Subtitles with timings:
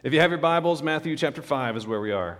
[0.00, 2.38] If you have your Bibles, Matthew chapter 5 is where we are.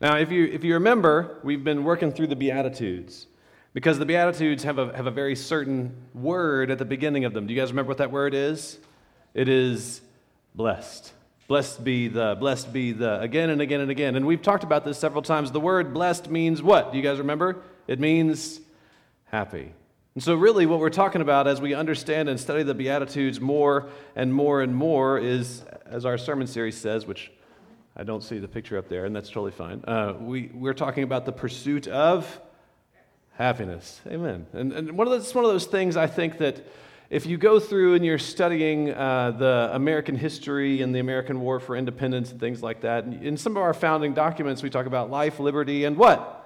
[0.00, 3.26] Now, if you, if you remember, we've been working through the Beatitudes
[3.72, 7.48] because the Beatitudes have a, have a very certain word at the beginning of them.
[7.48, 8.78] Do you guys remember what that word is?
[9.34, 10.00] It is
[10.54, 11.12] blessed.
[11.48, 14.14] Blessed be the, blessed be the, again and again and again.
[14.14, 15.50] And we've talked about this several times.
[15.50, 16.92] The word blessed means what?
[16.92, 17.62] Do you guys remember?
[17.88, 18.60] It means
[19.24, 19.72] happy.
[20.14, 23.88] And so, really, what we're talking about as we understand and study the Beatitudes more
[24.14, 27.32] and more and more is, as our sermon series says, which
[27.96, 29.82] I don't see the picture up there, and that's totally fine.
[29.86, 32.40] Uh, we, we're talking about the pursuit of
[33.32, 34.00] happiness.
[34.06, 34.46] Amen.
[34.52, 36.64] And, and one of those, one of those things I think that
[37.10, 41.58] if you go through and you're studying uh, the American history and the American War
[41.58, 45.10] for Independence and things like that, in some of our founding documents, we talk about
[45.10, 46.43] life, liberty, and what?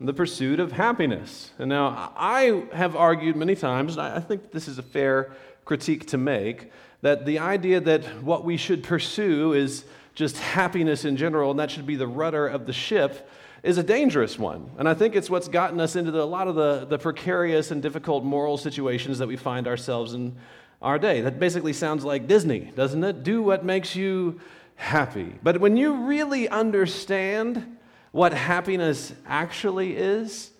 [0.00, 1.50] The pursuit of happiness.
[1.58, 5.32] And now, I have argued many times, and I think this is a fair
[5.64, 6.70] critique to make,
[7.02, 9.84] that the idea that what we should pursue is
[10.14, 13.28] just happiness in general, and that should be the rudder of the ship,
[13.62, 14.70] is a dangerous one.
[14.78, 17.70] And I think it's what's gotten us into the, a lot of the, the precarious
[17.72, 20.36] and difficult moral situations that we find ourselves in
[20.80, 21.22] our day.
[21.22, 23.24] That basically sounds like Disney, doesn't it?
[23.24, 24.40] Do what makes you
[24.76, 25.34] happy.
[25.42, 27.77] But when you really understand
[28.18, 30.50] what happiness actually is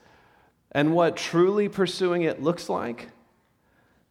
[0.71, 3.09] and what truly pursuing it looks like,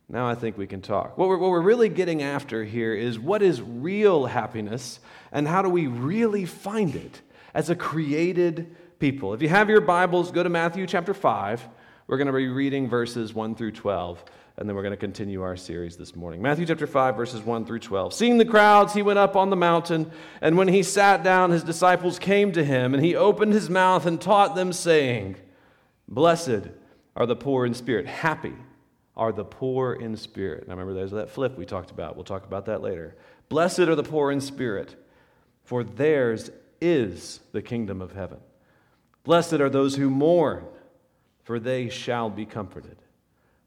[0.10, 1.18] now I think we can talk.
[1.18, 5.00] What we're, what we're really getting after here is what is real happiness
[5.32, 7.22] and how do we really find it
[7.54, 9.34] as a created people.
[9.34, 11.70] If you have your Bibles, go to Matthew chapter 5.
[12.08, 14.26] We're going to be reading verses 1 through 12
[14.58, 16.42] and then we're going to continue our series this morning.
[16.42, 18.12] Matthew chapter 5, verses 1 through 12.
[18.12, 21.64] Seeing the crowds, he went up on the mountain, and when he sat down, his
[21.64, 25.36] disciples came to him, and he opened his mouth and taught them, saying,
[26.08, 26.70] Blessed
[27.16, 28.08] are the poor in spirit.
[28.08, 28.56] Happy
[29.16, 30.68] are the poor in spirit.
[30.68, 32.16] Now remember, there's that flip we talked about.
[32.16, 33.16] We'll talk about that later.
[33.50, 34.96] Blessed are the poor in spirit,
[35.66, 36.50] for theirs
[36.82, 38.40] is the kingdom of heaven.
[39.24, 40.66] Blessed are those who mourn,
[41.44, 42.98] for they shall be comforted.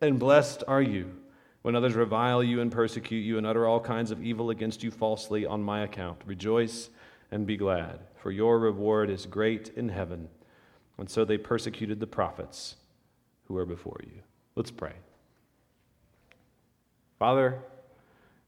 [0.00, 1.10] And blessed are you
[1.62, 4.90] when others revile you and persecute you and utter all kinds of evil against you
[4.90, 6.20] falsely on my account.
[6.26, 6.90] Rejoice
[7.30, 10.28] and be glad, for your reward is great in heaven.
[10.98, 12.76] And so they persecuted the prophets
[13.44, 14.22] who were before you.
[14.54, 14.92] Let's pray.
[17.18, 17.60] Father,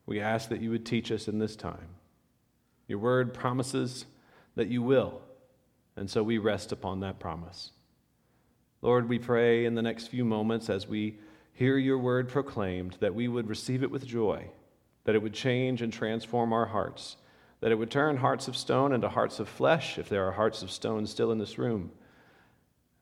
[0.06, 1.88] we ask that you would teach us in this time.
[2.86, 4.06] Your word promises
[4.54, 5.20] that you will,
[5.96, 7.72] and so we rest upon that promise.
[8.80, 11.18] Lord, we pray in the next few moments as we
[11.58, 14.48] hear your word proclaimed, that we would receive it with joy,
[15.02, 17.16] that it would change and transform our hearts,
[17.60, 20.62] that it would turn hearts of stone into hearts of flesh if there are hearts
[20.62, 21.90] of stone still in this room,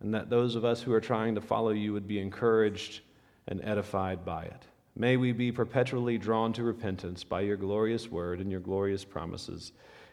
[0.00, 3.02] and that those of us who are trying to follow you would be encouraged
[3.46, 4.64] and edified by it.
[4.94, 9.72] May we be perpetually drawn to repentance by your glorious word and your glorious promises.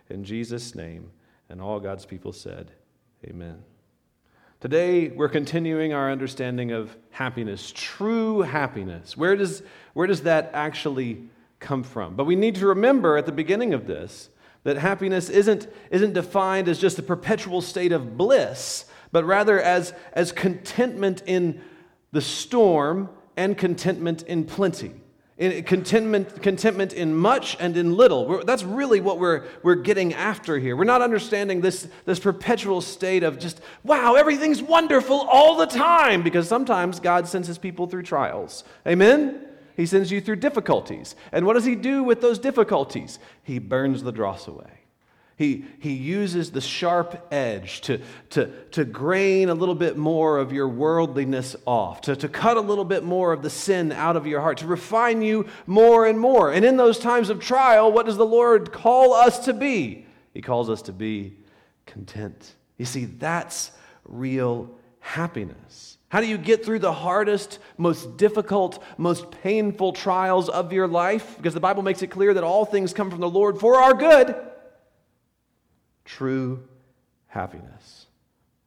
[0.09, 1.11] In Jesus' name,
[1.47, 2.71] and all God's people said,
[3.25, 3.63] Amen.
[4.63, 9.18] Today, we're continuing our understanding of happiness, true happiness.
[9.18, 9.62] Where does,
[9.94, 11.28] where does that actually
[11.59, 12.16] come from?
[12.16, 14.29] But we need to remember at the beginning of this
[14.63, 19.94] that happiness isn't, isn't defined as just a perpetual state of bliss, but rather as,
[20.13, 21.59] as contentment in
[22.13, 24.94] the storm and contentment in plenty
[25.38, 28.27] in contentment, contentment in much and in little.
[28.27, 30.75] We're, that's really what we're, we're getting after here.
[30.75, 36.22] We're not understanding this, this perpetual state of just, wow, everything's wonderful all the time,
[36.22, 38.63] because sometimes God sends his people through trials.
[38.88, 39.47] Amen?
[39.75, 41.16] He sends you through difficulties.
[41.31, 43.17] And what does he do with those difficulties?
[43.41, 44.82] He burns the dross away.
[45.35, 50.53] He, he uses the sharp edge to, to, to grain a little bit more of
[50.53, 54.28] your worldliness off, to, to cut a little bit more of the sin out of
[54.28, 56.52] your heart, to refine you more and more.
[56.52, 60.05] And in those times of trial, what does the Lord call us to be?
[60.35, 61.35] He calls us to be
[61.87, 62.53] content.
[62.78, 63.72] You see, that's
[64.05, 64.69] real
[64.99, 65.97] happiness.
[66.09, 71.37] How do you get through the hardest, most difficult, most painful trials of your life?
[71.37, 73.96] Because the Bible makes it clear that all things come from the Lord for our
[73.96, 74.35] good
[76.05, 76.67] true
[77.28, 78.08] happiness.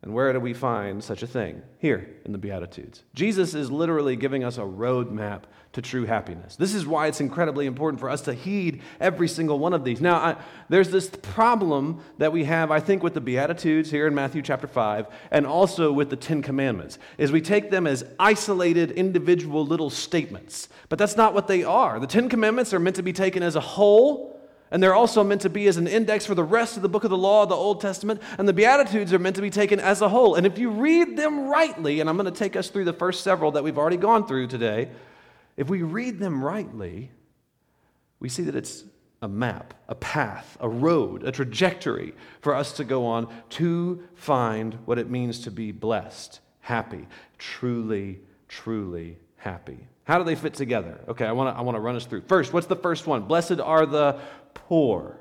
[0.02, 1.62] And where do we find such a thing?
[1.78, 3.02] Here in the Beatitudes.
[3.14, 5.42] Jesus is literally giving us a roadmap
[5.72, 6.54] to true happiness.
[6.54, 10.00] This is why it's incredibly important for us to heed every single one of these.
[10.00, 10.36] Now, I,
[10.68, 14.66] there's this problem that we have, I think, with the Beatitudes here in Matthew chapter
[14.66, 19.90] 5, and also with the Ten Commandments, is we take them as isolated, individual little
[19.90, 20.68] statements.
[20.88, 21.98] But that's not what they are.
[21.98, 24.35] The Ten Commandments are meant to be taken as a whole
[24.70, 27.04] and they're also meant to be as an index for the rest of the book
[27.04, 30.02] of the law, the Old Testament, and the Beatitudes are meant to be taken as
[30.02, 30.34] a whole.
[30.34, 33.22] And if you read them rightly, and I'm going to take us through the first
[33.22, 34.90] several that we've already gone through today,
[35.56, 37.10] if we read them rightly,
[38.18, 38.84] we see that it's
[39.22, 44.74] a map, a path, a road, a trajectory for us to go on to find
[44.84, 47.06] what it means to be blessed, happy,
[47.38, 49.86] truly, truly happy.
[50.04, 51.00] How do they fit together?
[51.08, 52.22] Okay, I want to I want to run us through.
[52.22, 53.22] First, what's the first one?
[53.22, 54.20] Blessed are the
[54.56, 55.20] poor,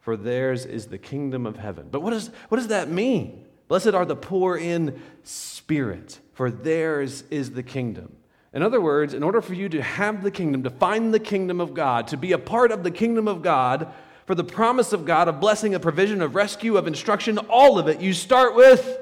[0.00, 1.88] for theirs is the kingdom of heaven.
[1.90, 3.46] But what, is, what does that mean?
[3.68, 8.16] Blessed are the poor in spirit, for theirs is the kingdom.
[8.52, 11.60] In other words, in order for you to have the kingdom, to find the kingdom
[11.60, 13.92] of God, to be a part of the kingdom of God,
[14.26, 17.88] for the promise of God, of blessing, of provision, of rescue, of instruction, all of
[17.88, 18.98] it, you start with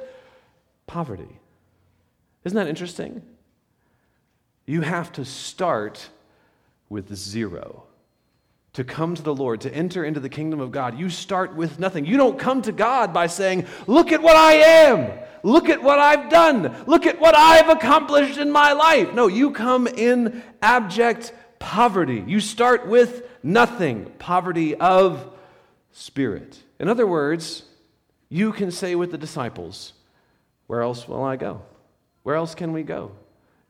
[0.86, 1.38] poverty.
[2.44, 3.22] Isn't that interesting?
[4.66, 6.08] You have to start
[6.88, 7.84] with zero
[8.74, 11.78] to come to the Lord, to enter into the kingdom of God, you start with
[11.78, 12.06] nothing.
[12.06, 15.18] You don't come to God by saying, Look at what I am.
[15.42, 16.84] Look at what I've done.
[16.86, 19.12] Look at what I've accomplished in my life.
[19.12, 22.22] No, you come in abject poverty.
[22.26, 25.32] You start with nothing poverty of
[25.90, 26.62] spirit.
[26.78, 27.64] In other words,
[28.28, 29.92] you can say with the disciples,
[30.66, 31.62] Where else will I go?
[32.22, 33.12] Where else can we go?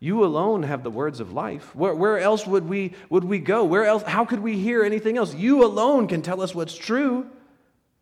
[0.02, 1.76] You alone have the words of life.
[1.76, 3.62] Where, where else would we, would we go?
[3.62, 4.02] Where else?
[4.02, 5.32] How could we hear anything else?
[5.32, 7.28] You alone can tell us what's true.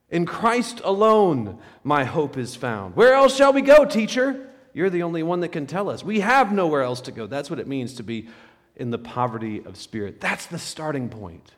[0.09, 2.97] In Christ alone, my hope is found.
[2.97, 4.49] Where else shall we go, teacher?
[4.73, 6.03] You're the only one that can tell us.
[6.03, 7.27] We have nowhere else to go.
[7.27, 8.29] That's what it means to be
[8.77, 10.23] in the poverty of spirit.
[10.23, 11.53] That's the starting point.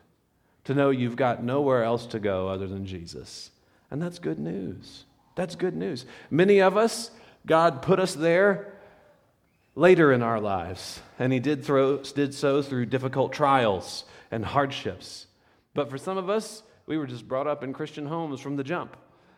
[0.65, 3.49] To know you've got nowhere else to go other than Jesus.
[3.89, 5.05] And that's good news.
[5.35, 6.05] That's good news.
[6.29, 7.11] Many of us,
[7.45, 8.72] God put us there
[9.75, 15.27] later in our lives, and He did, throw, did so through difficult trials and hardships.
[15.73, 18.63] But for some of us, we were just brought up in Christian homes from the
[18.63, 18.97] jump,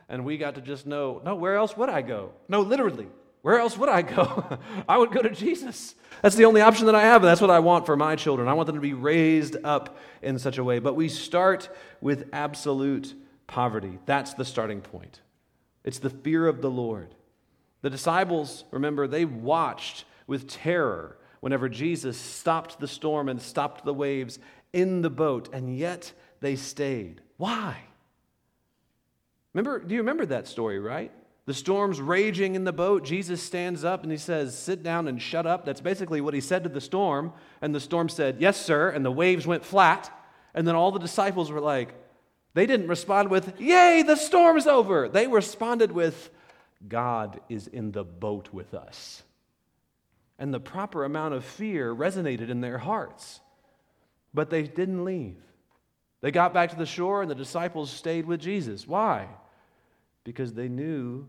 [0.09, 2.31] and we got to just know no, where else would I go?
[2.49, 3.07] No, literally,
[3.41, 4.59] where else would I go?
[4.89, 5.93] I would go to Jesus.
[6.21, 8.47] That's the only option that I have, and that's what I want for my children.
[8.47, 10.79] I want them to be raised up in such a way.
[10.79, 11.69] But we start
[12.01, 13.13] with absolute
[13.45, 13.99] poverty.
[14.07, 15.21] That's the starting point.
[15.83, 17.13] It's the fear of the Lord.
[17.83, 23.93] The disciples, remember, they watched with terror whenever Jesus stopped the storm and stopped the
[23.93, 24.39] waves
[24.73, 26.11] in the boat, and yet
[26.41, 27.21] they stayed.
[27.37, 27.77] Why?
[29.53, 31.11] Remember, do you remember that story, right?
[31.45, 33.05] The storm's raging in the boat.
[33.05, 35.65] Jesus stands up and he says, Sit down and shut up.
[35.65, 37.31] That's basically what he said to the storm.
[37.61, 38.89] And the storm said, Yes, sir.
[38.89, 40.11] And the waves went flat.
[40.55, 41.93] And then all the disciples were like,
[42.55, 45.07] They didn't respond with, Yay, the storm's over.
[45.07, 46.31] They responded with,
[46.87, 49.21] God is in the boat with us
[50.37, 53.39] and the proper amount of fear resonated in their hearts.
[54.33, 55.37] But they didn't leave.
[56.21, 58.87] They got back to the shore, and the disciples stayed with Jesus.
[58.87, 59.27] Why?
[60.23, 61.27] Because they knew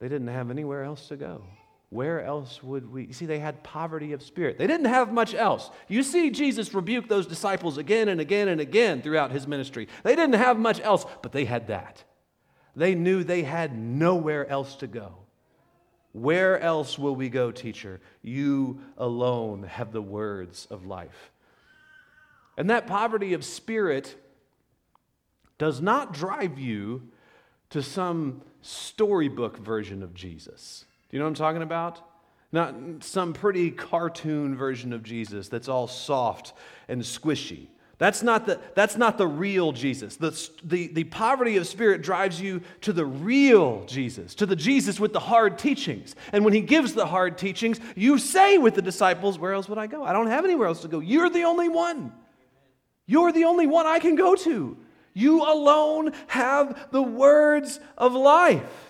[0.00, 1.44] they didn't have anywhere else to go.
[1.90, 3.06] Where else would we?
[3.06, 4.58] You see, they had poverty of spirit.
[4.58, 5.70] They didn't have much else.
[5.88, 9.88] You see, Jesus rebuked those disciples again and again and again throughout his ministry.
[10.02, 12.04] They didn't have much else, but they had that.
[12.76, 15.14] They knew they had nowhere else to go.
[16.12, 18.00] Where else will we go, teacher?
[18.22, 21.30] You alone have the words of life.
[22.56, 24.16] And that poverty of spirit
[25.58, 27.08] does not drive you
[27.70, 30.84] to some storybook version of Jesus.
[31.08, 32.02] Do you know what I'm talking about?
[32.50, 36.54] Not some pretty cartoon version of Jesus that's all soft
[36.88, 37.68] and squishy.
[37.98, 40.16] That's not the, that's not the real Jesus.
[40.16, 40.30] The,
[40.62, 45.12] the, the poverty of spirit drives you to the real Jesus, to the Jesus with
[45.12, 46.14] the hard teachings.
[46.32, 49.78] And when he gives the hard teachings, you say with the disciples, Where else would
[49.78, 50.04] I go?
[50.04, 51.00] I don't have anywhere else to go.
[51.00, 52.12] You're the only one.
[53.06, 54.76] You're the only one I can go to.
[55.12, 58.87] You alone have the words of life.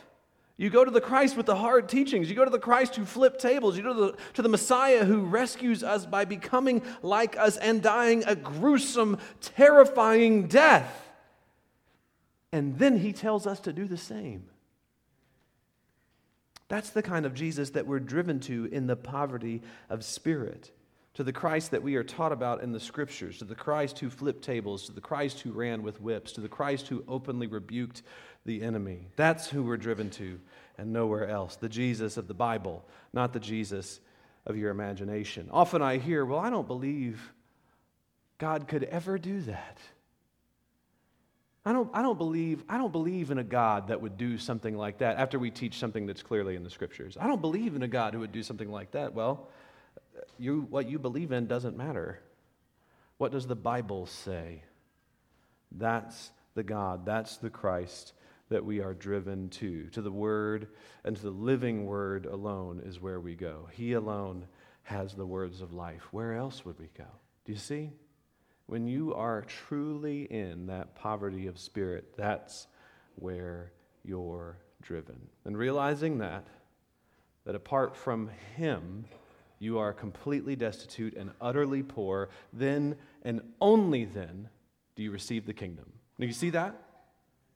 [0.61, 2.29] You go to the Christ with the hard teachings.
[2.29, 3.77] You go to the Christ who flipped tables.
[3.77, 7.81] You go to the, to the Messiah who rescues us by becoming like us and
[7.81, 11.09] dying a gruesome, terrifying death.
[12.53, 14.47] And then he tells us to do the same.
[16.67, 20.73] That's the kind of Jesus that we're driven to in the poverty of spirit.
[21.19, 24.09] to the Christ that we are taught about in the scriptures, to the Christ who
[24.09, 28.03] flipped tables, to the Christ who ran with whips, to the Christ who openly rebuked
[28.45, 29.09] the enemy.
[29.17, 30.41] That's who we're driven to
[30.79, 31.57] and nowhere else.
[31.57, 34.01] The Jesus of the Bible, not the Jesus
[34.47, 35.49] of your imagination.
[35.53, 37.33] Often I hear, well, I don't believe
[38.39, 39.79] God could ever do that.
[41.67, 44.77] I don't, I, don't believe, I don't believe in a God that would do something
[44.77, 47.19] like that after we teach something that's clearly in the scriptures.
[47.21, 49.13] I don't believe in a God who would do something like that.
[49.13, 49.49] Well,
[50.39, 52.21] you, what you believe in doesn't matter.
[53.19, 54.63] What does the Bible say?
[55.73, 58.15] That's the God, that's the Christ
[58.49, 59.89] that we are driven to.
[59.91, 60.69] To the Word
[61.05, 63.69] and to the living Word alone is where we go.
[63.73, 64.47] He alone
[64.83, 66.03] has the words of life.
[66.13, 67.07] Where else would we go?
[67.45, 67.91] Do you see?
[68.67, 72.67] When you are truly in that poverty of spirit, that's
[73.17, 73.73] where
[74.05, 75.29] you're driven.
[75.45, 76.47] And realizing that,
[77.45, 79.05] that apart from Him,
[79.59, 84.49] you are completely destitute and utterly poor, then and only then
[84.97, 85.93] do you receive the kingdom.
[86.19, 86.88] Do you see that?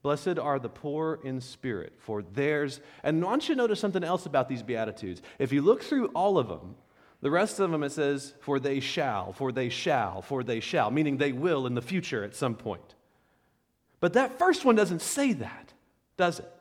[0.02, 2.80] Blessed are the poor in spirit, for theirs.
[3.04, 5.22] And I want you to notice something else about these Beatitudes.
[5.38, 6.74] If you look through all of them,
[7.20, 10.90] the rest of them it says, for they shall, for they shall, for they shall,
[10.90, 12.96] meaning they will in the future at some point.
[14.00, 15.72] But that first one doesn't say that,
[16.16, 16.52] does it?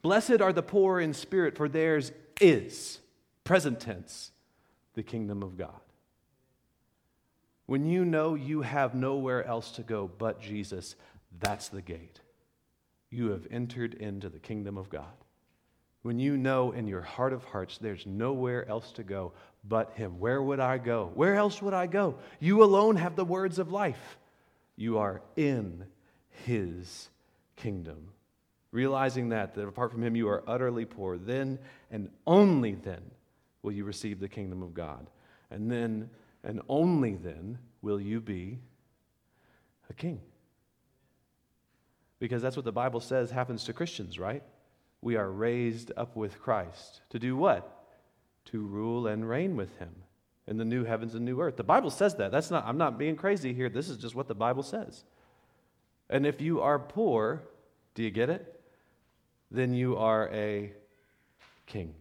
[0.00, 3.00] Blessed are the poor in spirit, for theirs is,
[3.44, 4.30] present tense,
[4.94, 5.80] the kingdom of God.
[7.66, 10.96] When you know you have nowhere else to go but Jesus,
[11.38, 12.20] that's the gate.
[13.10, 15.04] You have entered into the kingdom of God.
[16.02, 19.32] When you know in your heart of hearts there's nowhere else to go
[19.64, 21.10] but Him, where would I go?
[21.14, 22.16] Where else would I go?
[22.38, 24.18] You alone have the words of life.
[24.76, 25.84] You are in
[26.46, 27.10] His
[27.56, 28.12] kingdom.
[28.72, 31.58] Realizing that, that apart from Him you are utterly poor, then
[31.90, 33.02] and only then
[33.62, 35.10] will you receive the kingdom of God.
[35.50, 36.08] And then
[36.42, 38.60] and only then will you be
[39.90, 40.20] a king.
[42.20, 44.44] Because that's what the Bible says happens to Christians, right?
[45.02, 47.00] We are raised up with Christ.
[47.10, 47.84] To do what?
[48.46, 49.90] To rule and reign with him
[50.46, 51.56] in the new heavens and new earth.
[51.56, 52.30] The Bible says that.
[52.30, 53.68] That's not I'm not being crazy here.
[53.68, 55.04] This is just what the Bible says.
[56.10, 57.42] And if you are poor,
[57.94, 58.60] do you get it?
[59.50, 60.72] Then you are a
[61.66, 61.88] king.
[61.88, 61.94] Do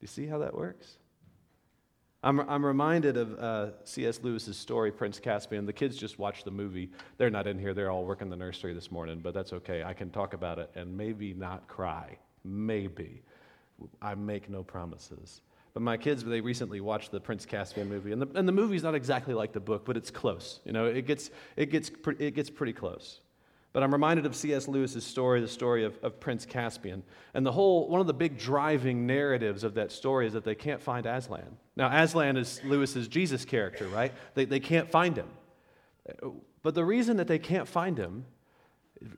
[0.00, 0.98] you see how that works?
[2.24, 4.20] I'm, I'm reminded of uh, C.S.
[4.22, 5.66] Lewis's story, Prince Caspian.
[5.66, 6.90] The kids just watched the movie.
[7.18, 7.74] They're not in here.
[7.74, 9.82] They're all working the nursery this morning, but that's okay.
[9.82, 12.16] I can talk about it and maybe not cry.
[12.44, 13.22] Maybe.
[14.00, 15.40] I make no promises.
[15.74, 18.82] But my kids, they recently watched the Prince Caspian movie, and the, and the movie's
[18.82, 20.60] not exactly like the book, but it's close.
[20.64, 23.20] You know, it gets, it gets, it gets pretty close.
[23.72, 24.68] But I'm reminded of C.S.
[24.68, 27.02] Lewis's story, the story of, of Prince Caspian.
[27.32, 30.54] And the whole, one of the big driving narratives of that story is that they
[30.54, 31.56] can't find Aslan.
[31.74, 34.12] Now, Aslan is Lewis's Jesus character, right?
[34.34, 35.28] They, they can't find him.
[36.62, 38.26] But the reason that they can't find him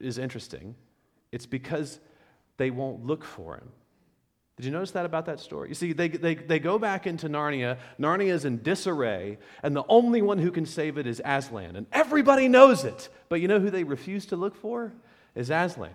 [0.01, 0.77] is interesting.
[1.33, 1.99] It's because
[2.57, 3.71] they won't look for him.
[4.57, 5.69] Did you notice that about that story?
[5.69, 7.79] You see, they, they, they go back into Narnia.
[7.99, 11.75] Narnia is in disarray, and the only one who can save it is Aslan.
[11.75, 13.09] And everybody knows it.
[13.29, 14.93] But you know who they refuse to look for?
[15.35, 15.91] Is Aslan.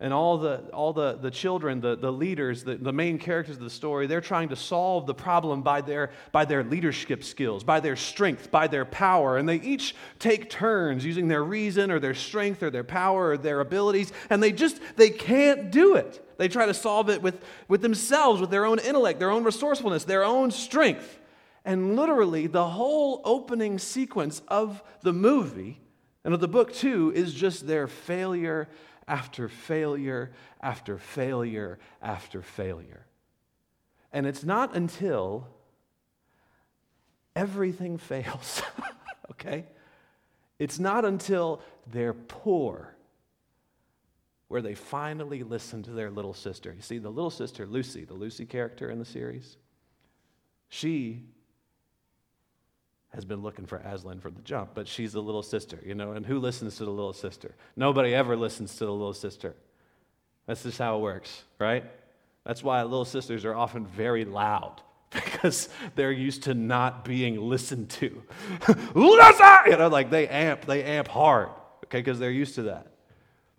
[0.00, 3.62] And all the, all the, the children, the, the leaders, the, the main characters of
[3.62, 7.78] the story, they're trying to solve the problem by their, by their leadership skills, by
[7.78, 9.38] their strength, by their power.
[9.38, 13.36] And they each take turns using their reason or their strength or their power or
[13.38, 16.20] their abilities, and they just, they can't do it.
[16.38, 20.04] They try to solve it with, with themselves, with their own intellect, their own resourcefulness,
[20.04, 21.20] their own strength.
[21.64, 25.80] And literally, the whole opening sequence of the movie
[26.24, 28.68] and of the book, too, is just their failure
[29.06, 33.06] after failure after failure after failure.
[34.12, 35.48] And it's not until
[37.34, 38.62] everything fails,
[39.32, 39.66] okay?
[40.58, 42.94] It's not until they're poor
[44.48, 46.72] where they finally listen to their little sister.
[46.72, 49.56] You see, the little sister, Lucy, the Lucy character in the series,
[50.68, 51.24] she
[53.14, 56.12] has been looking for Aslan from the jump, but she's the little sister, you know,
[56.12, 57.54] and who listens to the little sister?
[57.76, 59.54] Nobody ever listens to the little sister.
[60.46, 61.84] That's just how it works, right?
[62.44, 67.90] That's why little sisters are often very loud because they're used to not being listened
[67.90, 68.22] to.
[69.66, 71.48] You know, like they amp, they amp hard,
[71.84, 72.88] okay, because they're used to that.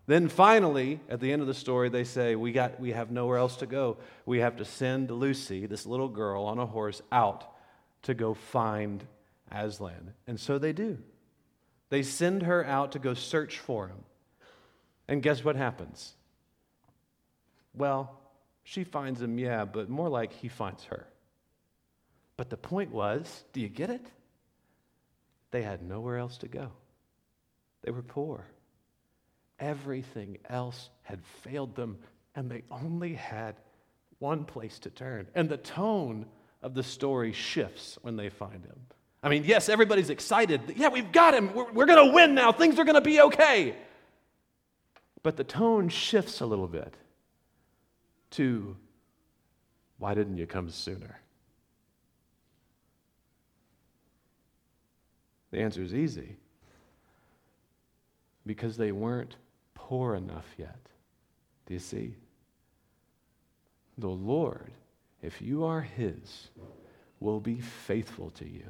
[0.07, 3.38] Then finally, at the end of the story, they say, we, got, we have nowhere
[3.38, 3.97] else to go.
[4.25, 7.55] We have to send Lucy, this little girl on a horse, out
[8.03, 9.03] to go find
[9.51, 10.13] Aslan.
[10.27, 10.97] And so they do.
[11.89, 14.03] They send her out to go search for him.
[15.07, 16.15] And guess what happens?
[17.73, 18.19] Well,
[18.63, 21.07] she finds him, yeah, but more like he finds her.
[22.37, 24.05] But the point was do you get it?
[25.51, 26.71] They had nowhere else to go,
[27.83, 28.45] they were poor.
[29.57, 31.97] Everything else had failed them,
[32.35, 33.55] and they only had
[34.19, 35.27] one place to turn.
[35.33, 36.25] And the tone
[36.61, 38.79] of the story shifts when they find him.
[39.25, 40.75] I mean, yes, everybody's excited.
[40.77, 41.51] Yeah, we've got him.
[41.55, 42.51] We're, we're going to win now.
[42.51, 43.75] Things are going to be okay.
[45.24, 46.94] But the tone shifts a little bit
[48.32, 48.77] to,
[49.98, 51.20] why didn't you come sooner?
[55.50, 56.36] The answer is easy
[58.46, 59.38] because they weren't
[59.74, 60.77] poor enough yet.
[61.65, 62.13] Do you see?
[63.98, 64.72] The Lord,
[65.24, 66.50] if you are His,
[67.20, 68.65] will be faithful to you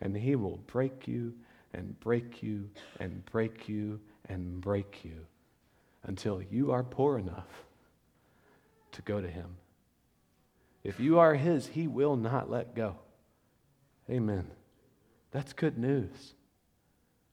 [0.00, 1.34] and he will break you
[1.72, 5.26] and break you and break you and break you
[6.04, 7.64] until you are poor enough
[8.92, 9.56] to go to him.
[10.82, 12.96] If you are his, he will not let go.
[14.08, 14.50] Amen.
[15.30, 16.34] That's good news.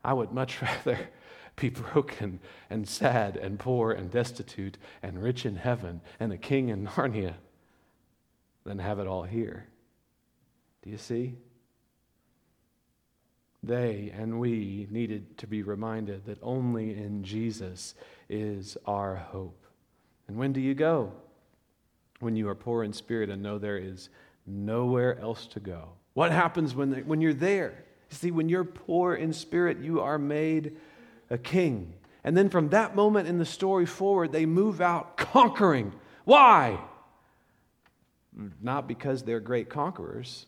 [0.03, 1.09] I would much rather
[1.55, 6.69] be broken and sad and poor and destitute and rich in heaven and a king
[6.69, 7.33] in Narnia
[8.63, 9.65] than have it all here.
[10.83, 11.35] Do you see?
[13.63, 17.95] They and we needed to be reminded that only in Jesus
[18.29, 19.65] is our hope.
[20.27, 21.11] And when do you go?
[22.19, 24.09] When you are poor in spirit and know there is
[24.45, 25.89] nowhere else to go.
[26.13, 27.83] What happens when, when you're there?
[28.09, 30.77] See, when you're poor in spirit, you are made
[31.29, 31.93] a king.
[32.23, 35.93] And then from that moment in the story forward, they move out conquering.
[36.25, 36.79] Why?
[38.61, 40.45] Not because they're great conquerors,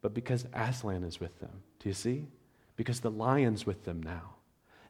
[0.00, 1.62] but because Aslan is with them.
[1.78, 2.26] Do you see?
[2.76, 4.34] Because the lion's with them now.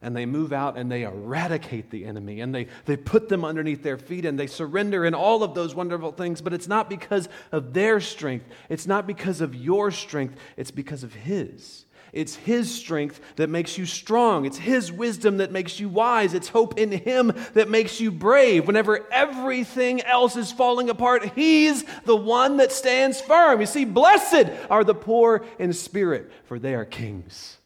[0.01, 3.85] And they move out and they eradicate the enemy and they, they put them underneath
[3.85, 6.41] their feet and they surrender in all of those wonderful things.
[6.41, 11.05] But it's not because of their strength, it's not because of your strength, it's because
[11.05, 11.85] of His.
[12.13, 14.45] It's His strength that makes you strong.
[14.45, 16.35] It's His wisdom that makes you wise.
[16.35, 18.67] It's hope in Him that makes you brave.
[18.67, 23.61] Whenever everything else is falling apart, He's the one that stands firm.
[23.61, 27.59] You see, blessed are the poor in spirit, for they are kings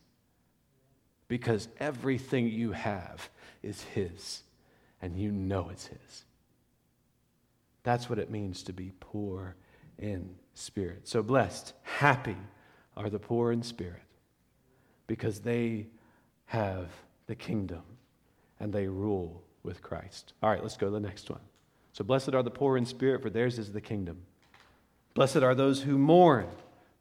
[1.28, 3.28] because everything you have
[3.62, 4.42] is His,
[5.02, 6.24] and you know it's His.
[7.82, 9.56] That's what it means to be poor
[9.98, 11.06] in spirit.
[11.08, 12.36] So blessed, happy
[12.96, 14.02] are the poor in spirit
[15.06, 15.86] because they
[16.46, 16.88] have
[17.26, 17.82] the kingdom
[18.58, 20.32] and they rule with Christ.
[20.42, 21.40] All right, let's go to the next one.
[21.92, 24.22] So blessed are the poor in spirit, for theirs is the kingdom.
[25.14, 26.48] Blessed are those who mourn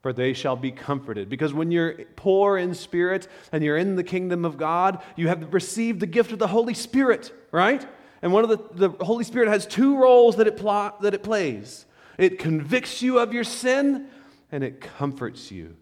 [0.00, 1.28] for they shall be comforted.
[1.28, 5.52] Because when you're poor in spirit and you're in the kingdom of God, you have
[5.52, 7.86] received the gift of the Holy Spirit, right?
[8.22, 11.22] And one of the, the Holy Spirit has two roles that it, pl- that it
[11.22, 11.86] plays
[12.18, 14.06] it convicts you of your sin,
[14.50, 15.76] and it comforts you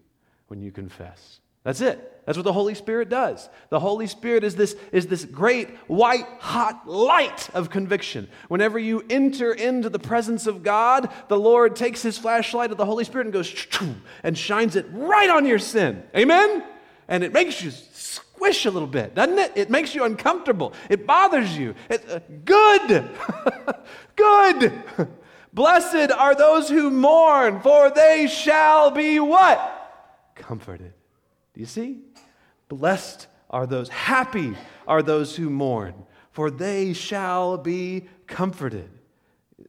[0.47, 1.39] when you confess.
[1.65, 2.11] That's it.
[2.25, 3.49] That's what the Holy Spirit does.
[3.69, 8.29] The Holy Spirit is this, is this great white hot light of conviction.
[8.47, 12.85] Whenever you enter into the presence of God, the Lord takes his flashlight of the
[12.85, 13.67] Holy Spirit and goes
[14.23, 16.03] and shines it right on your sin.
[16.15, 16.63] Amen?
[17.07, 19.51] And it makes you squish a little bit, doesn't it?
[19.55, 20.73] It makes you uncomfortable.
[20.89, 21.75] It bothers you.
[21.89, 23.09] It's uh, good.
[24.15, 24.83] good.
[25.53, 30.33] Blessed are those who mourn, for they shall be what?
[30.35, 30.94] Comforted.
[31.55, 31.99] Do you see?
[32.67, 34.55] Blessed are those, happy
[34.87, 35.93] are those who mourn,
[36.31, 38.89] for they shall be comforted.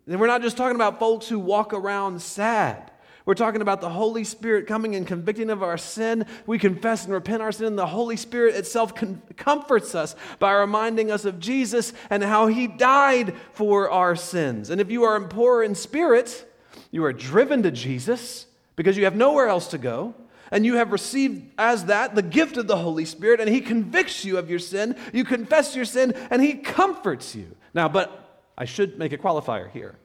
[0.08, 2.90] And we're not just talking about folks who walk around sad.
[3.24, 6.26] We're talking about the Holy Spirit coming and convicting of our sin.
[6.46, 7.76] We confess and repent our sin.
[7.76, 12.66] The Holy Spirit itself com- comforts us by reminding us of Jesus and how He
[12.66, 14.70] died for our sins.
[14.70, 16.52] And if you are poor in spirit,
[16.90, 20.14] you are driven to Jesus because you have nowhere else to go
[20.50, 24.24] and you have received as that the gift of the Holy Spirit, and He convicts
[24.24, 24.96] you of your sin.
[25.12, 27.56] You confess your sin, and He comforts you.
[27.74, 29.96] Now, but I should make a qualifier here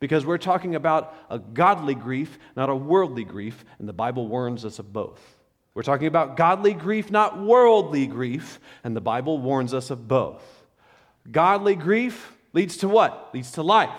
[0.00, 4.64] because we're talking about a godly grief, not a worldly grief, and the Bible warns
[4.64, 5.20] us of both.
[5.74, 10.42] We're talking about godly grief, not worldly grief, and the Bible warns us of both.
[11.30, 13.30] Godly grief leads to what?
[13.34, 13.90] Leads to life.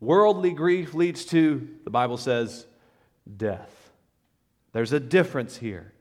[0.00, 2.66] Worldly grief leads to, the Bible says,
[3.36, 3.74] death.
[4.78, 5.92] There's a difference here.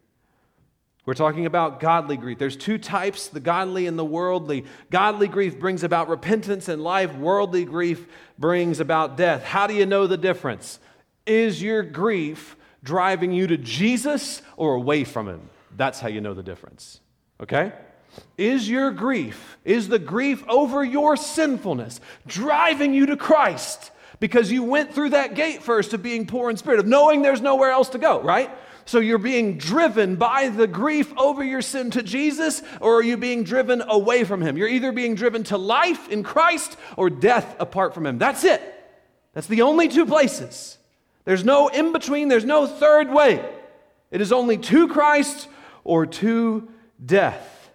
[1.04, 2.38] We're talking about godly grief.
[2.38, 4.66] There's two types the godly and the worldly.
[4.92, 8.06] Godly grief brings about repentance and life, worldly grief
[8.38, 9.44] brings about death.
[9.44, 10.78] How do you know the difference?
[11.26, 15.50] Is your grief driving you to Jesus or away from Him?
[15.76, 17.00] That's how you know the difference.
[17.42, 17.74] Okay?
[18.38, 23.90] Is your grief, is the grief over your sinfulness driving you to Christ?
[24.20, 27.42] because you went through that gate first of being poor in spirit, of knowing there's
[27.42, 28.50] nowhere else to go, right?
[28.88, 33.18] So you're being driven by the grief over your sin to Jesus, or are you
[33.18, 34.56] being driven away from Him?
[34.56, 38.18] You're either being driven to life in Christ or death apart from Him.
[38.18, 38.62] That's it.
[39.34, 40.78] That's the only two places.
[41.26, 43.46] There's no in between, there's no third way.
[44.10, 45.50] It is only to Christ
[45.84, 46.70] or to
[47.06, 47.70] death.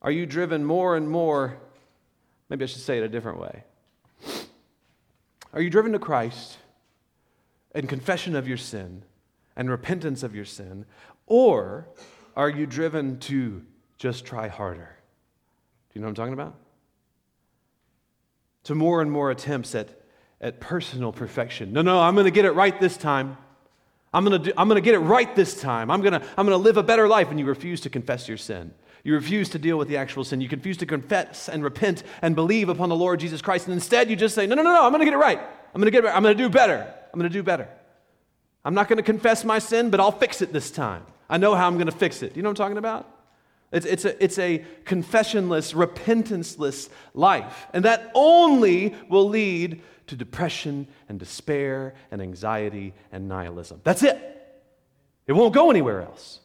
[0.00, 1.58] Are you driven more and more?
[2.48, 3.64] Maybe I should say it a different way.
[5.52, 6.56] Are you driven to Christ
[7.74, 9.04] and confession of your sin
[9.56, 10.84] and repentance of your sin?
[11.26, 11.88] Or
[12.36, 13.62] are you driven to
[13.98, 14.96] just try harder?
[15.90, 16.54] Do you know what I'm talking about?
[18.64, 19.88] To more and more attempts at,
[20.40, 21.72] at personal perfection.
[21.72, 23.36] No, no, I'm going to get it right this time.
[24.14, 25.90] I'm going to I'm going to get it right this time.
[25.90, 27.30] I'm going to, I'm going to live a better life.
[27.30, 28.72] And you refuse to confess your sin.
[29.04, 30.40] You refuse to deal with the actual sin.
[30.40, 33.66] You refuse to confess and repent and believe upon the Lord Jesus Christ.
[33.66, 35.38] And instead, you just say, No, no, no, no, I'm going to get it right.
[35.38, 36.16] I'm going to get it right.
[36.16, 36.92] I'm going to do better.
[37.12, 37.68] I'm going to do better.
[38.64, 41.04] I'm not going to confess my sin, but I'll fix it this time.
[41.28, 42.36] I know how I'm going to fix it.
[42.36, 43.08] You know what I'm talking about?
[43.72, 47.66] It's, it's, a, it's a confessionless, repentanceless life.
[47.72, 53.80] And that only will lead to depression and despair and anxiety and nihilism.
[53.82, 54.28] That's it.
[55.26, 56.40] It won't go anywhere else.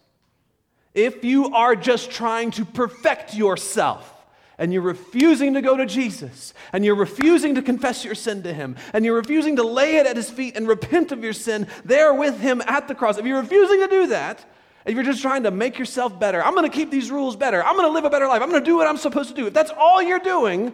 [0.94, 4.17] If you are just trying to perfect yourself,
[4.58, 8.54] and you're refusing to go to Jesus, and you're refusing to confess your sin to
[8.54, 11.68] Him, and you're refusing to lay it at His feet and repent of your sin
[11.86, 14.44] there with Him at the cross, if you're refusing to do that,
[14.86, 17.64] if you're just trying to make yourself better, I'm going to keep these rules better,
[17.64, 19.36] I'm going to live a better life, I'm going to do what I'm supposed to
[19.36, 20.74] do, if that's all you're doing,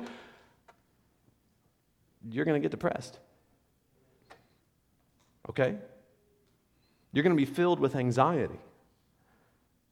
[2.29, 3.19] you're going to get depressed.
[5.49, 5.75] Okay?
[7.11, 8.59] You're going to be filled with anxiety.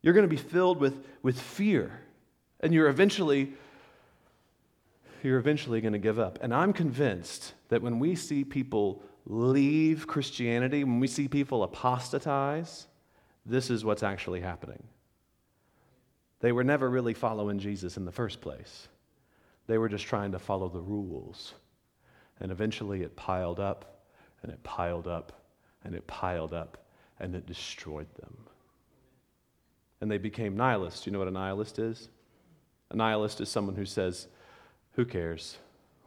[0.01, 1.91] You're going to be filled with, with fear.
[2.62, 3.54] And you're eventually
[5.24, 6.40] you're eventually going to give up.
[6.42, 12.88] And I'm convinced that when we see people leave Christianity, when we see people apostatize,
[13.46, 14.84] this is what's actually happening.
[16.40, 18.88] They were never really following Jesus in the first place.
[19.68, 21.54] They were just trying to follow the rules.
[22.40, 24.04] And eventually it piled up,
[24.42, 25.44] and it piled up,
[25.84, 26.78] and it piled up,
[27.20, 28.36] and it destroyed them.
[30.02, 31.06] And they became nihilists.
[31.06, 32.10] You know what a nihilist is?
[32.90, 34.28] A nihilist is someone who says,
[34.93, 35.58] who cares?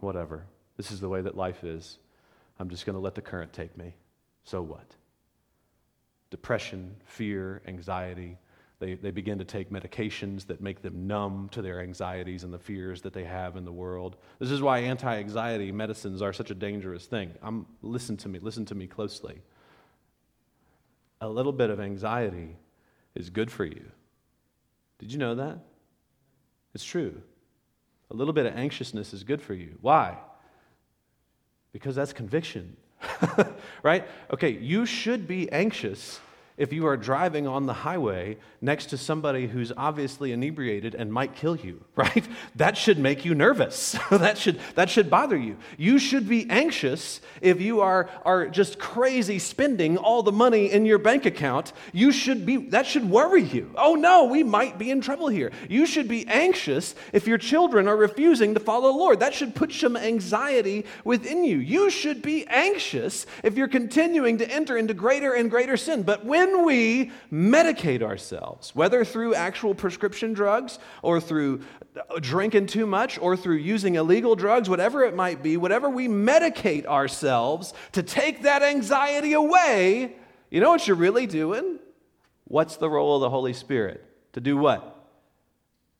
[0.00, 0.44] Whatever.
[0.76, 1.98] This is the way that life is.
[2.58, 3.94] I'm just going to let the current take me.
[4.44, 4.86] So what?
[6.30, 8.36] Depression, fear, anxiety.
[8.80, 12.58] They, they begin to take medications that make them numb to their anxieties and the
[12.58, 14.16] fears that they have in the world.
[14.38, 17.32] This is why anti anxiety medicines are such a dangerous thing.
[17.42, 19.40] I'm, listen to me, listen to me closely.
[21.20, 22.56] A little bit of anxiety
[23.14, 23.84] is good for you.
[24.98, 25.58] Did you know that?
[26.74, 27.22] It's true.
[28.10, 29.78] A little bit of anxiousness is good for you.
[29.80, 30.16] Why?
[31.72, 32.76] Because that's conviction,
[33.82, 34.06] right?
[34.32, 36.20] Okay, you should be anxious
[36.56, 41.34] if you are driving on the highway next to somebody who's obviously inebriated and might
[41.34, 42.26] kill you, right?
[42.54, 43.96] That should make you nervous.
[44.10, 45.56] that, should, that should bother you.
[45.76, 50.86] You should be anxious if you are, are just crazy spending all the money in
[50.86, 51.72] your bank account.
[51.92, 53.72] You should be, that should worry you.
[53.76, 55.50] Oh no, we might be in trouble here.
[55.68, 59.20] You should be anxious if your children are refusing to follow the Lord.
[59.20, 61.58] That should put some anxiety within you.
[61.58, 66.02] You should be anxious if you're continuing to enter into greater and greater sin.
[66.02, 71.62] But when when we medicate ourselves, whether through actual prescription drugs or through
[71.96, 76.06] uh, drinking too much or through using illegal drugs, whatever it might be, whatever we
[76.06, 80.16] medicate ourselves to take that anxiety away,
[80.50, 81.78] you know what you're really doing?
[82.44, 84.04] What's the role of the Holy Spirit?
[84.34, 85.06] To do what?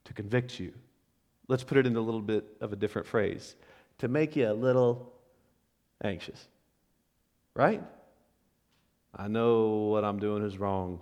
[0.05, 0.75] To convict you.
[1.49, 3.57] Let's put it in a little bit of a different phrase
[3.99, 5.13] to make you a little
[6.03, 6.47] anxious.
[7.55, 7.83] Right?
[9.17, 11.01] I know what I'm doing is wrong.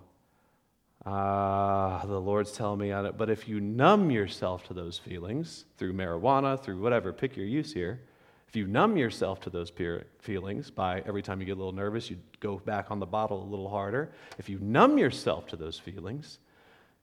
[1.05, 5.65] Ah, uh, the Lord's telling me, I but if you numb yourself to those feelings
[5.77, 8.01] through marijuana, through whatever, pick your use here.
[8.47, 9.73] If you numb yourself to those
[10.21, 13.43] feelings by every time you get a little nervous, you go back on the bottle
[13.43, 14.13] a little harder.
[14.39, 16.39] If you numb yourself to those feelings,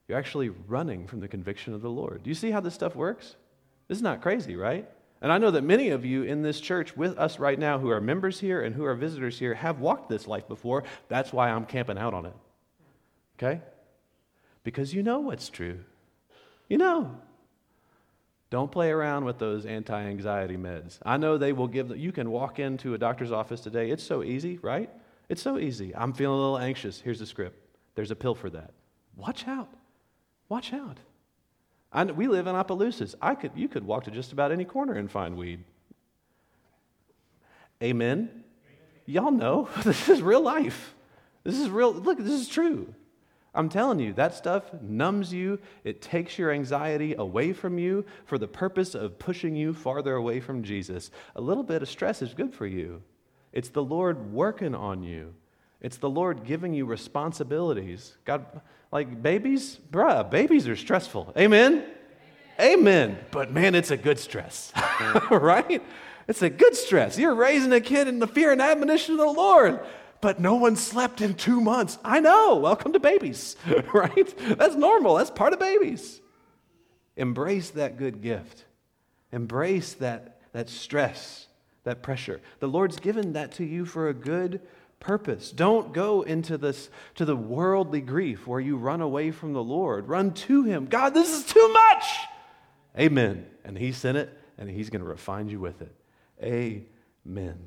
[0.08, 2.22] you're actually running from the conviction of the Lord.
[2.22, 3.36] Do you see how this stuff works?
[3.88, 4.88] This is not crazy, right?
[5.22, 7.90] And I know that many of you in this church with us right now who
[7.90, 10.84] are members here and who are visitors here have walked this life before.
[11.10, 12.36] That's why I'm camping out on it.
[13.38, 13.62] Okay?
[14.64, 15.80] Because you know what's true.
[16.70, 17.18] You know.
[18.50, 20.98] Don't play around with those anti anxiety meds.
[21.06, 23.92] I know they will give, you can walk into a doctor's office today.
[23.92, 24.90] It's so easy, right?
[25.28, 25.96] It's so easy.
[25.96, 27.00] I'm feeling a little anxious.
[27.00, 27.60] Here's the script.
[27.94, 28.72] There's a pill for that.
[29.16, 29.70] Watch out.
[30.48, 30.98] Watch out.
[31.92, 33.16] I, we live in Opelousas.
[33.22, 35.64] I could, you could walk to just about any corner and find weed.
[37.82, 38.44] Amen?
[39.06, 40.94] Y'all know this is real life.
[41.44, 41.94] This is real.
[41.94, 42.94] Look, this is true.
[43.56, 45.60] I'm telling you, that stuff numbs you.
[45.84, 50.40] It takes your anxiety away from you for the purpose of pushing you farther away
[50.40, 51.10] from Jesus.
[51.36, 53.02] A little bit of stress is good for you.
[53.52, 55.34] It's the Lord working on you.
[55.82, 58.18] It's the Lord giving you responsibilities.
[58.26, 61.34] God, like babies, bruh, babies are stressful.
[61.38, 61.84] Amen?
[62.60, 62.80] Amen.
[62.80, 63.18] Amen.
[63.32, 64.74] But man, it's a good stress,
[65.32, 65.82] right?
[66.28, 67.18] It's a good stress.
[67.18, 69.80] You're raising a kid in the fear and admonition of the Lord
[70.22, 71.98] but no one slept in two months.
[72.04, 72.58] I know.
[72.58, 73.56] Welcome to babies,
[73.94, 74.58] right?
[74.58, 75.16] That's normal.
[75.16, 76.22] That's part of babies.
[77.16, 78.66] Embrace that good gift.
[79.32, 81.48] Embrace that, that stress,
[81.84, 82.42] that pressure.
[82.60, 84.62] The Lord's given that to you for a good
[85.00, 85.52] purpose.
[85.52, 90.08] Don't go into this to the worldly grief where you run away from the Lord.
[90.08, 90.86] Run to him.
[90.86, 92.04] God, this is too much.
[92.98, 93.46] Amen.
[93.64, 95.96] And he sent it and he's going to refine you with it.
[96.44, 97.58] Amen.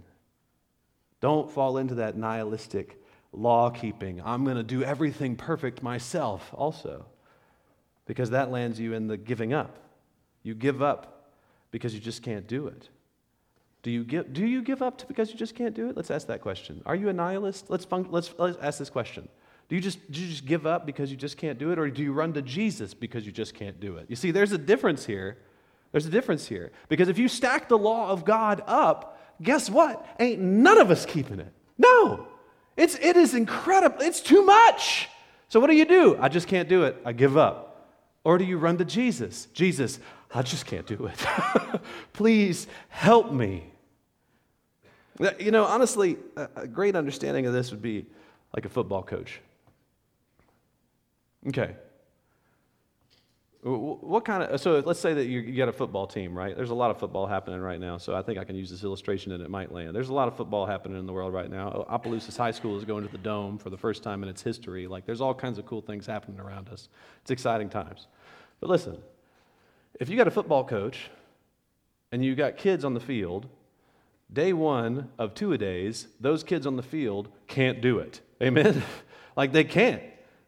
[1.21, 3.01] Don't fall into that nihilistic
[3.33, 4.21] law keeping.
[4.23, 7.07] I'm going to do everything perfect myself, also,
[8.07, 9.79] because that lands you in the giving up.
[10.43, 11.31] You give up
[11.71, 12.89] because you just can't do it.
[13.83, 15.97] Do you give, do you give up because you just can't do it?
[15.97, 16.83] Let's ask that question.
[16.87, 17.69] Are you a nihilist?
[17.69, 19.29] Let's, let's, let's ask this question.
[19.69, 21.91] Do you, just, do you just give up because you just can't do it, or
[21.91, 24.07] do you run to Jesus because you just can't do it?
[24.09, 25.39] You see, there's a difference here.
[25.91, 26.73] There's a difference here.
[26.89, 30.07] Because if you stack the law of God up, guess what?
[30.21, 31.53] Ain't none of us keeping it.
[31.79, 32.29] No.
[32.77, 34.01] It's, it is incredible.
[34.01, 35.09] It's too much.
[35.49, 36.17] So what do you do?
[36.21, 36.97] I just can't do it.
[37.05, 37.91] I give up.
[38.25, 39.47] Or do you run to Jesus?
[39.53, 39.99] Jesus,
[40.35, 41.81] I just can't do it.
[42.13, 43.72] Please help me.
[45.39, 48.07] You know, honestly, a great understanding of this would be
[48.55, 49.41] like a football coach.
[51.49, 51.75] Okay,
[53.65, 56.57] what kind of, so let's say that you get a football team, right?
[56.57, 58.83] There's a lot of football happening right now, so I think I can use this
[58.83, 59.95] illustration and it might land.
[59.95, 61.87] There's a lot of football happening in the world right now.
[61.89, 64.89] Opelousas High School is going to the Dome for the first time in its history.
[64.89, 66.89] Like, there's all kinds of cool things happening around us.
[67.21, 68.09] It's exciting times.
[68.59, 68.99] But listen,
[70.01, 71.09] if you got a football coach
[72.11, 73.47] and you got kids on the field,
[74.33, 78.21] day one of two a days, those kids on the field can't do it.
[78.43, 78.83] Amen?
[79.37, 80.03] like, they can't.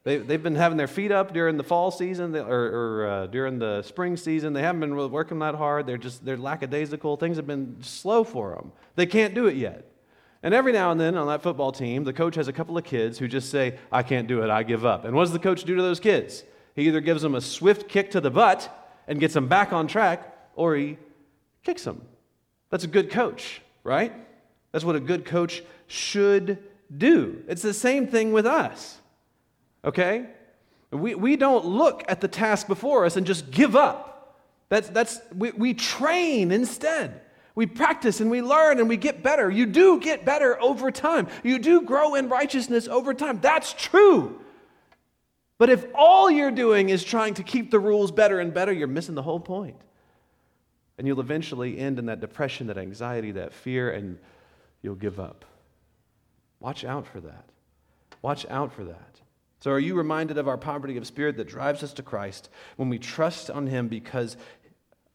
[0.04, 3.58] They, they've been having their feet up during the fall season or, or uh, during
[3.58, 4.52] the spring season.
[4.52, 5.86] They haven't been working that hard.
[5.86, 7.16] They're just, they're lackadaisical.
[7.16, 8.72] Things have been slow for them.
[8.96, 9.90] They can't do it yet.
[10.42, 12.84] And every now and then on that football team, the coach has a couple of
[12.84, 15.06] kids who just say, I can't do it, I give up.
[15.06, 16.44] And what does the coach do to those kids?
[16.76, 18.70] He either gives them a swift kick to the butt
[19.08, 20.98] and gets them back on track, or he
[21.62, 22.02] kicks them.
[22.68, 24.12] That's a good coach, right?
[24.72, 26.58] That's what a good coach should
[26.96, 27.44] do.
[27.46, 28.98] It's the same thing with us
[29.84, 30.26] okay?
[30.90, 34.40] We, we don't look at the task before us and just give up.
[34.68, 37.20] That's, that's, we, we train instead.
[37.54, 39.50] We practice and we learn and we get better.
[39.50, 41.28] You do get better over time.
[41.42, 43.40] You do grow in righteousness over time.
[43.40, 44.40] That's true.
[45.58, 48.88] But if all you're doing is trying to keep the rules better and better, you're
[48.88, 49.76] missing the whole point.
[50.96, 54.18] And you'll eventually end in that depression, that anxiety, that fear, and
[54.82, 55.44] you'll give up.
[56.60, 57.44] Watch out for that.
[58.22, 59.20] Watch out for that.
[59.60, 62.88] So, are you reminded of our poverty of spirit that drives us to Christ when
[62.88, 64.36] we trust on Him because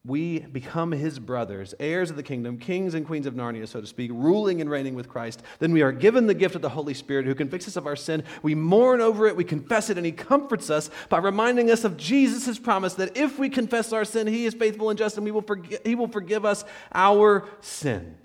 [0.04, 3.86] we become His brothers, heirs of the kingdom, kings and queens of Narnia, so to
[3.86, 5.42] speak, ruling and reigning with Christ?
[5.58, 7.96] Then we are given the gift of the Holy Spirit who convicts us of our
[7.96, 8.24] sin.
[8.42, 11.98] We mourn over it, we confess it, and He comforts us by reminding us of
[11.98, 15.30] Jesus' promise that if we confess our sin, He is faithful and just and we
[15.30, 18.16] will forgi- He will forgive us our sin.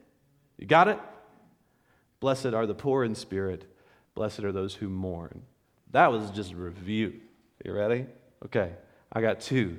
[0.57, 0.99] You got it?
[2.21, 3.65] Blessed are the poor in spirit,
[4.15, 5.43] blessed are those who mourn.
[5.91, 7.21] That was just a review.
[7.63, 8.05] You ready?
[8.45, 8.71] Okay,
[9.11, 9.77] I got two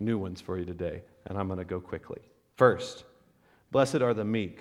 [0.00, 2.20] new ones for you today, and I'm going to go quickly.
[2.56, 3.04] First,
[3.70, 4.60] blessed are the meek,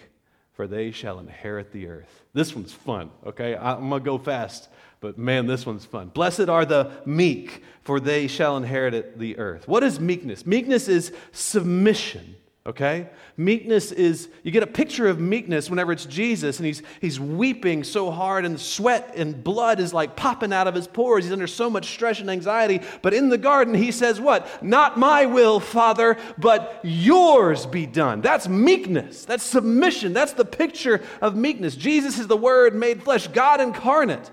[0.54, 2.26] for they shall inherit the earth.
[2.34, 3.56] This one's fun, okay?
[3.56, 6.10] I'm going to go fast, but man, this one's fun.
[6.10, 9.68] Blessed are the meek, for they shall inherit the earth.
[9.68, 10.46] What is meekness?
[10.46, 12.36] Meekness is submission
[12.68, 13.10] okay?
[13.38, 17.84] Meekness is, you get a picture of meekness whenever it's Jesus and he's, he's weeping
[17.84, 21.24] so hard and sweat and blood is like popping out of his pores.
[21.24, 22.82] He's under so much stress and anxiety.
[23.02, 24.62] But in the garden, he says, What?
[24.62, 28.22] Not my will, Father, but yours be done.
[28.22, 29.24] That's meekness.
[29.24, 30.12] That's submission.
[30.14, 31.76] That's the picture of meekness.
[31.76, 34.30] Jesus is the Word made flesh, God incarnate.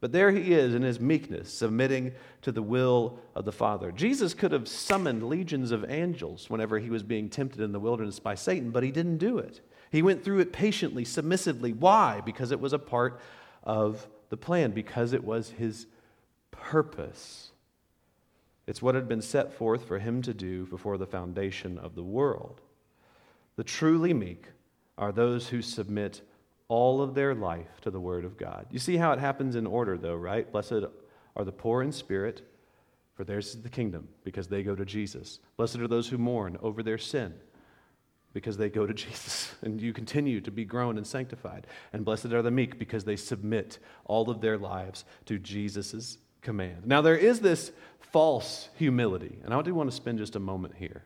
[0.00, 3.90] But there he is in his meekness, submitting to the will of the Father.
[3.90, 8.20] Jesus could have summoned legions of angels whenever he was being tempted in the wilderness
[8.20, 9.60] by Satan, but he didn't do it.
[9.90, 11.72] He went through it patiently, submissively.
[11.72, 12.20] Why?
[12.24, 13.20] Because it was a part
[13.64, 15.86] of the plan, because it was his
[16.52, 17.50] purpose.
[18.68, 22.02] It's what had been set forth for him to do before the foundation of the
[22.04, 22.60] world.
[23.56, 24.44] The truly meek
[24.96, 26.20] are those who submit
[26.68, 28.66] all of their life to the Word of God.
[28.70, 30.50] You see how it happens in order, though, right?
[30.50, 30.84] Blessed
[31.34, 32.42] are the poor in spirit,
[33.14, 35.40] for theirs is the kingdom, because they go to Jesus.
[35.56, 37.34] Blessed are those who mourn over their sin,
[38.34, 41.66] because they go to Jesus, and you continue to be grown and sanctified.
[41.92, 46.86] And blessed are the meek, because they submit all of their lives to Jesus' command.
[46.86, 50.74] Now, there is this false humility, and I do want to spend just a moment
[50.76, 51.04] here.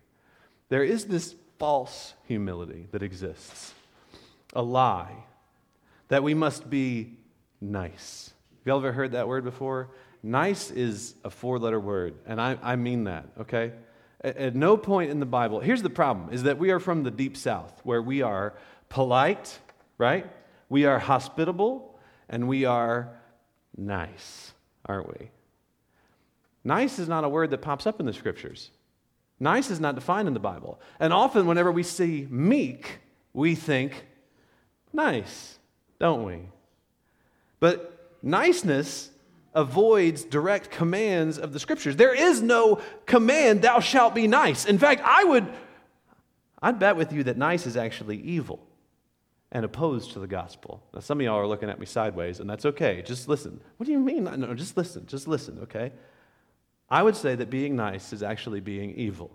[0.71, 3.75] There is this false humility that exists,
[4.55, 5.25] a lie
[6.13, 7.17] that we must be
[7.59, 8.35] nice.
[8.51, 9.89] Have you ever heard that word before?
[10.23, 13.73] Nice is a four letter word, and I, I mean that, okay?
[14.21, 17.03] At, at no point in the Bible, here's the problem, is that we are from
[17.03, 18.53] the deep south, where we are
[18.91, 19.59] polite,
[19.97, 20.31] right?
[20.69, 21.99] We are hospitable,
[22.29, 23.17] and we are
[23.75, 24.53] nice,
[24.85, 25.31] aren't we?
[26.63, 28.69] Nice is not a word that pops up in the scriptures.
[29.41, 30.79] Nice is not defined in the Bible.
[31.01, 32.99] And often, whenever we see meek,
[33.33, 34.05] we think
[34.93, 35.59] nice,
[36.03, 36.41] don't we?
[37.61, 39.09] But niceness
[39.55, 41.95] avoids direct commands of the scriptures.
[41.95, 44.65] There is no command, thou shalt be nice.
[44.65, 45.47] In fact, I would,
[46.61, 48.67] I'd bet with you that nice is actually evil
[49.53, 50.83] and opposed to the gospel.
[50.93, 53.03] Now, some of y'all are looking at me sideways, and that's okay.
[53.03, 53.61] Just listen.
[53.77, 54.25] What do you mean?
[54.25, 55.07] No, just listen.
[55.07, 55.93] Just listen, okay?
[56.91, 59.31] I would say that being nice is actually being evil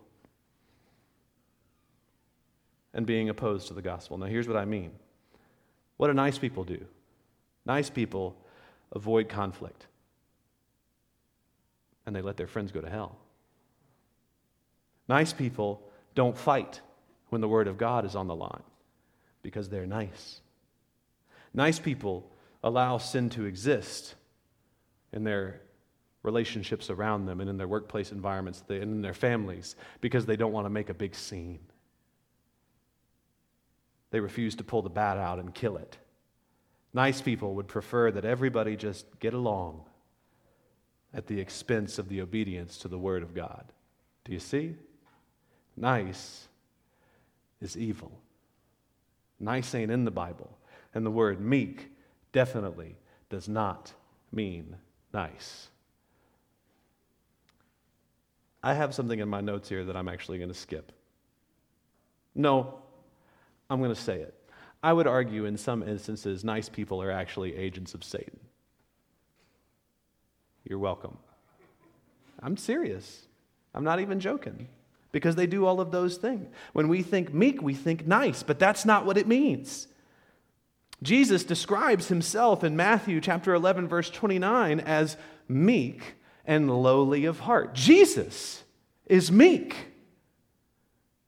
[2.94, 4.18] and being opposed to the gospel.
[4.18, 4.92] Now, here's what I mean.
[5.98, 6.86] What do nice people do?
[7.66, 8.36] Nice people
[8.94, 9.88] avoid conflict
[12.06, 13.18] and they let their friends go to hell.
[15.10, 15.82] Nice people
[16.16, 16.82] don't fight
[17.30, 18.64] when the Word of God is on the line
[19.42, 20.40] because they're nice.
[21.54, 22.30] Nice people
[22.64, 24.16] allow sin to exist
[25.12, 25.62] in their
[26.24, 30.52] relationships around them and in their workplace environments and in their families because they don't
[30.52, 31.60] want to make a big scene.
[34.12, 35.98] They refuse to pull the bat out and kill it.
[36.94, 39.84] Nice people would prefer that everybody just get along
[41.14, 43.66] at the expense of the obedience to the Word of God.
[44.24, 44.76] Do you see?
[45.76, 46.48] Nice
[47.62, 48.12] is evil.
[49.40, 50.50] Nice ain't in the Bible.
[50.94, 51.92] And the word meek
[52.32, 52.98] definitely
[53.30, 53.94] does not
[54.32, 54.76] mean
[55.14, 55.68] nice.
[58.64, 60.92] I have something in my notes here that I'm actually going to skip.
[62.34, 62.80] No,
[63.70, 64.34] I'm going to say it.
[64.84, 68.40] I would argue in some instances, nice people are actually agents of Satan.
[70.64, 71.18] You're welcome.
[72.42, 73.26] I'm serious.
[73.74, 74.68] I'm not even joking
[75.12, 76.48] because they do all of those things.
[76.74, 79.88] When we think meek, we think nice, but that's not what it means.
[81.04, 85.16] Jesus describes himself in Matthew chapter 11 verse 29 as
[85.48, 87.74] meek and lowly of heart.
[87.74, 88.64] Jesus
[89.06, 89.76] is meek.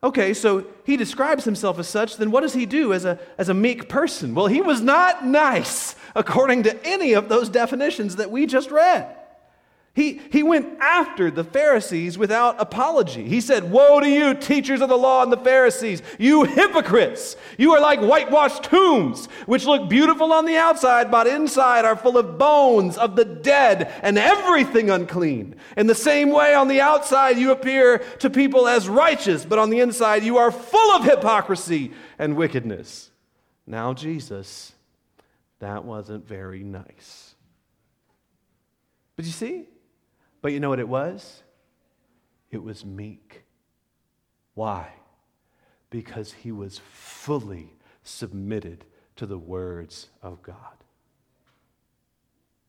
[0.02, 3.50] Okay, so he describes himself as such, then what does he do as a, as
[3.50, 4.34] a meek person?
[4.34, 9.14] Well, he was not nice according to any of those definitions that we just read.
[9.96, 13.28] He, he went after the Pharisees without apology.
[13.28, 17.36] He said, Woe to you, teachers of the law and the Pharisees, you hypocrites!
[17.58, 22.18] You are like whitewashed tombs, which look beautiful on the outside, but inside are full
[22.18, 25.56] of bones of the dead and everything unclean.
[25.76, 29.72] In the same way, on the outside, you appear to people as righteous, but on
[29.72, 33.10] the inside, you are full of hypocrisy and wickedness.
[33.66, 34.72] Now, Jesus,
[35.60, 37.36] that wasn't very nice.
[39.16, 39.66] But you see,
[40.42, 41.44] but you know what it was?
[42.52, 43.44] It was meek.
[44.54, 44.94] Why?
[45.90, 47.74] Because he was fully
[48.04, 50.56] submitted to the words of God.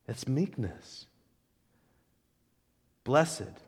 [0.09, 1.07] It's meekness.
[3.05, 3.61] Blessed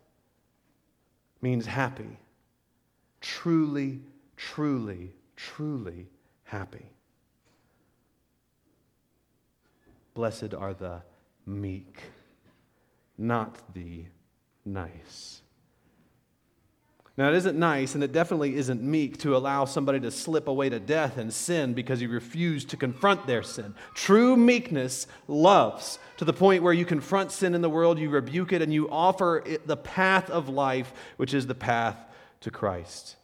[1.41, 2.19] means happy.
[3.21, 4.01] Truly,
[4.37, 6.09] truly, truly
[6.45, 6.87] happy.
[10.15, 11.03] Blessed are the
[11.47, 12.01] meek
[13.22, 14.04] not the
[14.64, 15.40] nice.
[17.16, 20.70] Now, it isn't nice, and it definitely isn't meek to allow somebody to slip away
[20.70, 23.74] to death and sin because you refuse to confront their sin.
[23.94, 28.52] True meekness loves to the point where you confront sin in the world, you rebuke
[28.52, 31.98] it, and you offer it the path of life, which is the path
[32.40, 33.16] to Christ.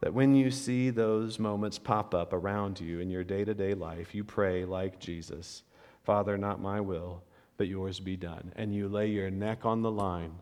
[0.00, 3.74] That when you see those moments pop up around you in your day to day
[3.74, 5.62] life, you pray like Jesus
[6.02, 7.22] Father, not my will,
[7.60, 8.54] but yours be done.
[8.56, 10.32] And you lay your neck on the line,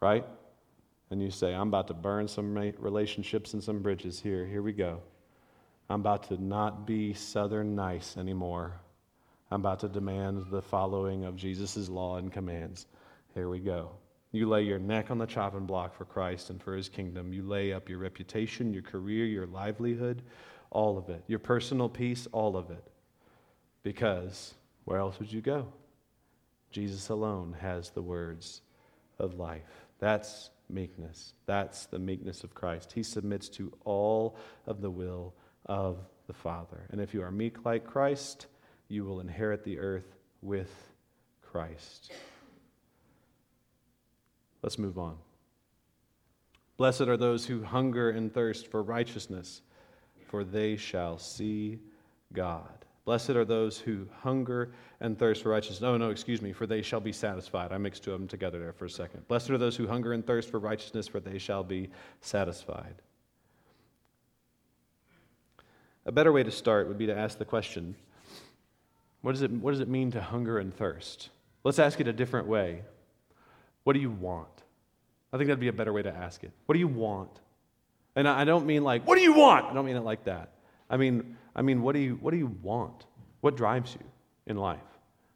[0.00, 0.26] right?
[1.08, 4.44] And you say, I'm about to burn some relationships and some bridges here.
[4.44, 5.00] Here we go.
[5.88, 8.72] I'm about to not be southern nice anymore.
[9.52, 12.86] I'm about to demand the following of Jesus' law and commands.
[13.34, 13.92] Here we go.
[14.32, 17.32] You lay your neck on the chopping block for Christ and for his kingdom.
[17.32, 20.22] You lay up your reputation, your career, your livelihood,
[20.72, 21.22] all of it.
[21.28, 22.82] Your personal peace, all of it.
[23.84, 24.54] Because
[24.86, 25.72] where else would you go?
[26.70, 28.62] Jesus alone has the words
[29.18, 29.86] of life.
[29.98, 31.32] That's meekness.
[31.46, 32.92] That's the meekness of Christ.
[32.92, 35.34] He submits to all of the will
[35.66, 36.86] of the Father.
[36.90, 38.46] And if you are meek like Christ,
[38.88, 40.70] you will inherit the earth with
[41.42, 42.12] Christ.
[44.62, 45.16] Let's move on.
[46.76, 49.62] Blessed are those who hunger and thirst for righteousness,
[50.28, 51.80] for they shall see
[52.32, 52.77] God.
[53.08, 55.82] Blessed are those who hunger and thirst for righteousness.
[55.82, 57.72] Oh, no, excuse me, for they shall be satisfied.
[57.72, 59.26] I mixed two of them together there for a second.
[59.28, 61.88] Blessed are those who hunger and thirst for righteousness, for they shall be
[62.20, 62.96] satisfied.
[66.04, 67.94] A better way to start would be to ask the question
[69.22, 71.30] what does it, what does it mean to hunger and thirst?
[71.64, 72.82] Let's ask it a different way.
[73.84, 74.48] What do you want?
[75.32, 76.50] I think that'd be a better way to ask it.
[76.66, 77.30] What do you want?
[78.14, 79.64] And I don't mean like, what do you want?
[79.64, 80.50] I don't mean it like that.
[80.90, 83.06] I mean, I mean, what do you, what do you want?
[83.40, 84.06] What drives you
[84.46, 84.78] in life?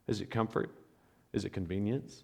[0.07, 0.71] Is it comfort?
[1.31, 2.23] Is it convenience?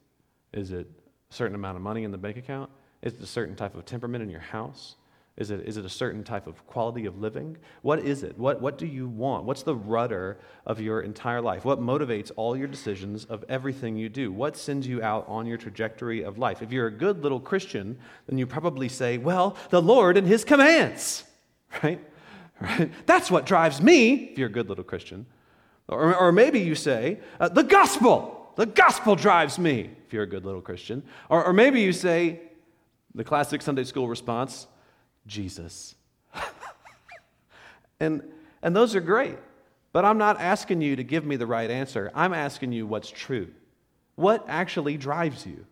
[0.53, 0.87] Is it
[1.29, 2.69] a certain amount of money in the bank account?
[3.01, 4.95] Is it a certain type of temperament in your house?
[5.39, 7.55] Is it, is it a certain type of quality of living?
[7.81, 8.37] What is it?
[8.37, 9.45] What, what do you want?
[9.45, 11.63] What's the rudder of your entire life?
[11.63, 14.33] What motivates all your decisions of everything you do?
[14.33, 16.61] What sends you out on your trajectory of life?
[16.61, 20.43] If you're a good little Christian, then you probably say, well, the Lord and His
[20.43, 21.23] commands,
[21.83, 22.05] right?
[22.61, 22.91] right?
[23.05, 25.25] That's what drives me, if you're a good little Christian.
[25.87, 28.51] Or, or maybe you say, uh, the gospel.
[28.55, 31.03] The gospel drives me, if you're a good little Christian.
[31.29, 32.41] Or, or maybe you say,
[33.15, 34.67] the classic Sunday school response,
[35.25, 35.95] Jesus.
[37.99, 38.23] and,
[38.61, 39.37] and those are great.
[39.91, 42.11] But I'm not asking you to give me the right answer.
[42.13, 43.47] I'm asking you what's true.
[44.15, 45.65] What actually drives you?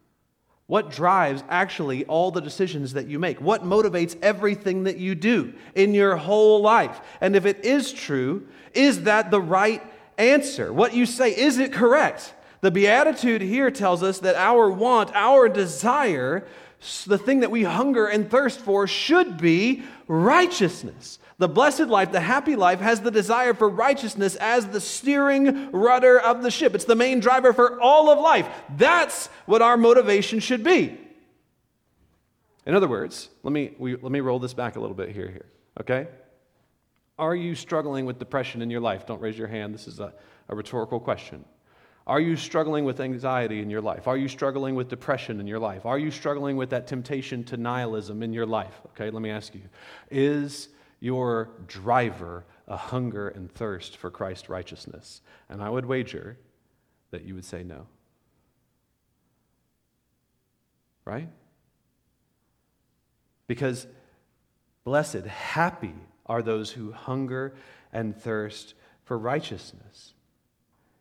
[0.68, 3.40] What drives actually all the decisions that you make?
[3.40, 7.00] What motivates everything that you do in your whole life?
[7.22, 9.82] And if it is true, is that the right
[10.18, 10.74] answer?
[10.74, 12.34] What you say, is it correct?
[12.60, 16.46] The Beatitude here tells us that our want, our desire,
[17.06, 21.18] the thing that we hunger and thirst for should be righteousness.
[21.40, 26.20] The blessed life, the happy life, has the desire for righteousness as the steering rudder
[26.20, 26.74] of the ship.
[26.74, 28.48] It's the main driver for all of life.
[28.76, 30.98] That's what our motivation should be.
[32.66, 35.30] In other words, let me, we, let me roll this back a little bit here,
[35.30, 35.46] here,
[35.80, 36.08] okay?
[37.20, 39.06] Are you struggling with depression in your life?
[39.06, 39.74] Don't raise your hand.
[39.74, 40.14] This is a,
[40.50, 41.46] a rhetorical question.
[42.08, 44.08] Are you struggling with anxiety in your life?
[44.08, 45.86] Are you struggling with depression in your life?
[45.86, 48.74] Are you struggling with that temptation to nihilism in your life?
[48.88, 49.64] Okay, let me ask you.
[50.10, 50.70] Is
[51.00, 55.22] your driver a hunger and thirst for Christ's righteousness?
[55.50, 56.38] And I would wager
[57.12, 57.88] that you would say no.
[61.06, 61.30] Right?
[63.48, 63.88] Because
[64.84, 65.96] blessed, happy
[66.26, 67.56] are those who hunger
[67.94, 68.74] and thirst
[69.06, 70.14] for righteousness.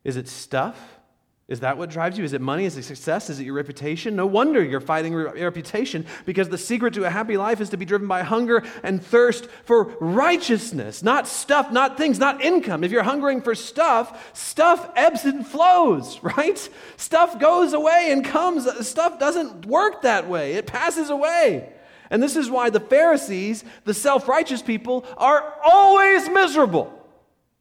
[0.04, 1.00] Is it stuff?
[1.48, 2.24] Is that what drives you?
[2.24, 2.64] Is it money?
[2.64, 3.30] Is it success?
[3.30, 4.16] Is it your reputation?
[4.16, 7.76] No wonder you're fighting re- reputation because the secret to a happy life is to
[7.76, 12.82] be driven by hunger and thirst for righteousness, not stuff, not things, not income.
[12.82, 16.68] If you're hungering for stuff, stuff ebbs and flows, right?
[16.96, 18.66] Stuff goes away and comes.
[18.84, 21.72] Stuff doesn't work that way, it passes away.
[22.10, 26.92] And this is why the Pharisees, the self righteous people, are always miserable.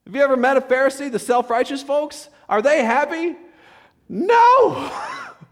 [0.08, 2.30] Have you ever met a Pharisee, the self righteous folks?
[2.50, 3.36] Are they happy?
[4.10, 4.92] No!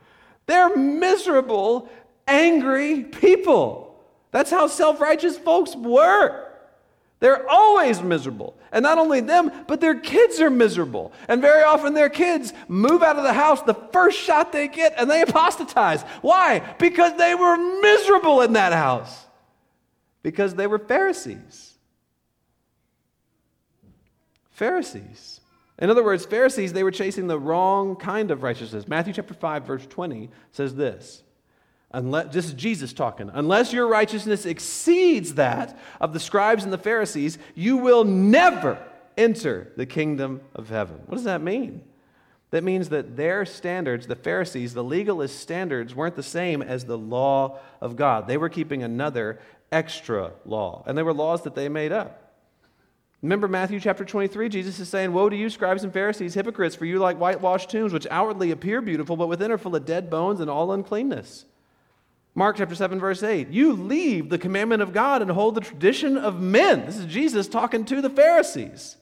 [0.45, 1.89] They're miserable,
[2.28, 4.04] angry people.
[4.32, 6.49] That's how self righteous folks were.
[7.24, 8.58] They're always miserable.
[8.74, 11.14] And not only them, but their kids are miserable.
[11.30, 14.95] And very often their kids move out of the house the first shot they get
[14.97, 16.01] and they apostatize.
[16.22, 16.60] Why?
[16.80, 19.26] Because they were miserable in that house.
[20.22, 21.78] Because they were Pharisees.
[24.51, 25.39] Pharisees.
[25.80, 28.88] In other words, Pharisees, they were chasing the wrong kind of righteousness.
[28.88, 31.24] Matthew chapter 5, verse 20 says this.
[31.92, 33.30] Unless, this is Jesus talking.
[33.34, 38.80] Unless your righteousness exceeds that of the scribes and the Pharisees, you will never
[39.18, 41.02] enter the kingdom of heaven.
[41.06, 41.84] What does that mean?
[42.52, 46.98] That means that their standards, the Pharisees, the legalist standards, weren't the same as the
[46.98, 48.28] law of God.
[48.28, 49.40] They were keeping another
[49.72, 52.23] extra law, and they were laws that they made up.
[53.24, 54.50] Remember Matthew chapter 23?
[54.50, 57.94] Jesus is saying, Woe to you, scribes and Pharisees, hypocrites, for you like whitewashed tombs,
[57.94, 61.46] which outwardly appear beautiful, but within are full of dead bones and all uncleanness.
[62.36, 63.48] Mark chapter 7, verse 8.
[63.48, 66.86] You leave the commandment of God and hold the tradition of men.
[66.86, 68.98] This is Jesus talking to the Pharisees.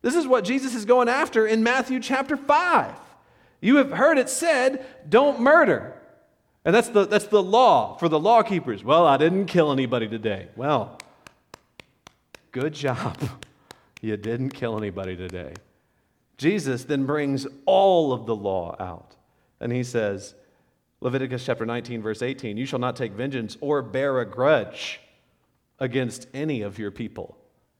[0.00, 2.94] This is what Jesus is going after in Matthew chapter 5.
[3.60, 6.00] You have heard it said, Don't murder.
[6.64, 8.82] And that's the, that's the law for the law keepers.
[8.82, 10.48] Well, I didn't kill anybody today.
[10.56, 10.98] Well,
[12.52, 13.18] good job.
[14.02, 15.54] You didn't kill anybody today.
[16.36, 19.16] Jesus then brings all of the law out.
[19.60, 20.34] And he says,
[21.00, 25.00] Leviticus chapter 19, verse 18, you shall not take vengeance or bear a grudge
[25.78, 27.36] against any of your people.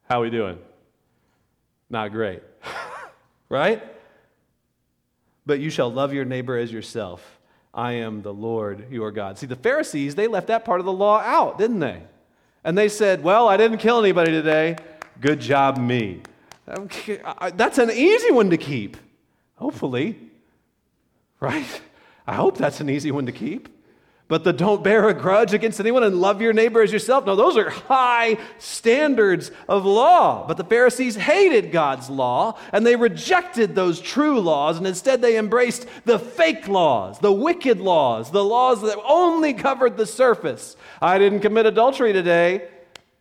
[0.09, 0.59] How are we doing?
[1.91, 2.43] Not great.
[3.49, 3.83] right?
[5.45, 7.39] But you shall love your neighbor as yourself.
[7.73, 9.39] I am the Lord your God.
[9.39, 12.03] See, the Pharisees, they left that part of the law out, didn't they?
[12.64, 14.77] And they said, Well, I didn't kill anybody today.
[15.21, 16.23] Good job, me.
[17.55, 18.97] That's an easy one to keep,
[19.55, 20.19] hopefully.
[21.41, 21.81] Right?
[22.27, 23.69] I hope that's an easy one to keep.
[24.29, 27.27] But the don't bear a grudge against anyone and love your neighbor as yourself.
[27.27, 30.45] No, those are high standards of law.
[30.49, 35.39] But the Pharisees hated God's law and they rejected those true laws and instead they
[35.39, 40.77] embraced the fake laws, the wicked laws, the laws that only covered the surface.
[41.01, 42.67] I didn't commit adultery today.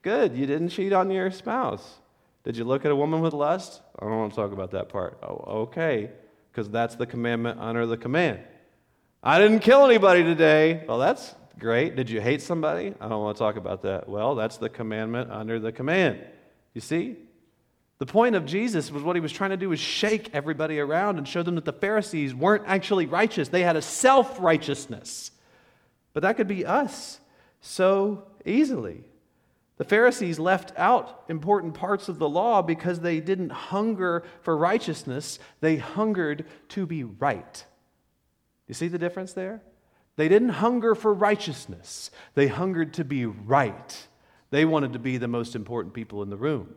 [0.06, 1.84] Good, you didn't cheat on your spouse.
[2.43, 3.82] Did you look at a woman with lust?
[3.97, 5.18] I don't want to talk about that part.
[5.24, 6.12] Oh, okay,
[6.51, 8.39] because that's the commandment, under the command.
[9.24, 10.84] I didn't kill anybody today.
[10.88, 11.95] Well, that's great.
[11.95, 12.93] Did you hate somebody?
[13.01, 14.08] I don't want to talk about that.
[14.08, 16.20] Well, that's the commandment under the command.
[16.76, 17.16] You see?
[17.97, 21.18] The point of Jesus was what he was trying to do was shake everybody around
[21.18, 23.49] and show them that the Pharisees weren't actually righteous.
[23.49, 25.32] They had a self righteousness.
[26.14, 27.20] But that could be us
[27.60, 29.03] so easily.
[29.78, 35.38] The Pharisees left out important parts of the law because they didn't hunger for righteousness,
[35.60, 37.66] they hungered to be right.
[38.68, 39.62] You see the difference there?
[40.16, 44.08] They didn't hunger for righteousness, they hungered to be right.
[44.52, 46.76] They wanted to be the most important people in the room.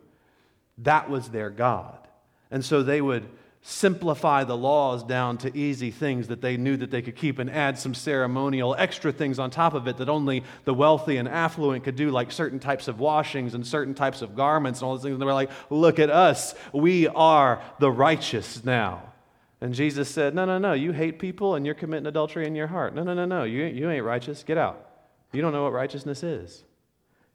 [0.78, 2.08] That was their God.
[2.50, 3.28] And so they would
[3.62, 7.50] simplify the laws down to easy things that they knew that they could keep and
[7.50, 11.84] add some ceremonial extra things on top of it that only the wealthy and affluent
[11.84, 15.02] could do, like certain types of washings and certain types of garments and all those
[15.02, 15.12] things.
[15.12, 16.54] And they were like, look at us.
[16.72, 19.02] We are the righteous now.
[19.60, 20.72] And Jesus said, No, no, no.
[20.72, 22.94] You hate people and you're committing adultery in your heart.
[22.94, 23.44] No, no, no, no.
[23.44, 24.44] You, you ain't righteous.
[24.44, 24.88] Get out.
[25.32, 26.62] You don't know what righteousness is.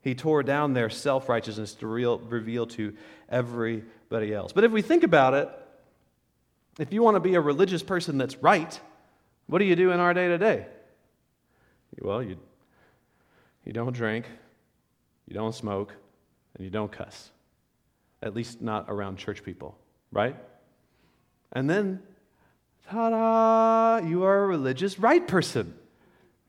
[0.02, 2.94] He tore down their self righteousness to real, reveal to
[3.30, 4.54] everybody else.
[4.54, 5.50] But if we think about it,
[6.80, 8.80] if you want to be a religious person that's right,
[9.48, 10.66] what do you do in our day to day?
[12.02, 12.38] Well, you,
[13.66, 14.26] you don't drink,
[15.28, 15.94] you don't smoke,
[16.56, 17.30] and you don't cuss.
[18.22, 19.78] At least not around church people,
[20.12, 20.36] right?
[21.52, 22.02] And then
[22.90, 25.76] ta da, you are a religious right person.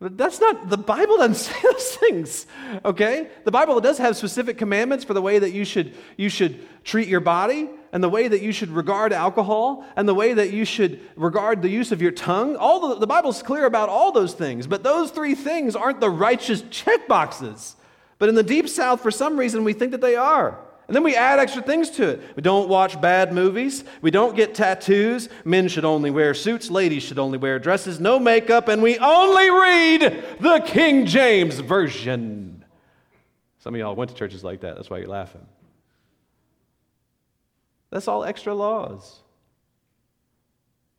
[0.00, 2.46] But that's not, the Bible doesn't say those things,
[2.84, 3.28] okay?
[3.44, 7.08] The Bible does have specific commandments for the way that you should, you should treat
[7.08, 10.64] your body, and the way that you should regard alcohol, and the way that you
[10.64, 12.56] should regard the use of your tongue.
[12.56, 16.10] All the, the Bible's clear about all those things, but those three things aren't the
[16.10, 17.76] righteous check boxes.
[18.18, 20.58] But in the Deep South, for some reason, we think that they are.
[20.88, 22.22] And then we add extra things to it.
[22.34, 23.84] We don't watch bad movies.
[24.02, 25.28] We don't get tattoos.
[25.44, 26.70] Men should only wear suits.
[26.70, 28.00] Ladies should only wear dresses.
[28.00, 28.66] No makeup.
[28.66, 32.64] And we only read the King James Version.
[33.60, 34.74] Some of y'all went to churches like that.
[34.74, 35.46] That's why you're laughing.
[37.94, 39.20] That's all extra laws.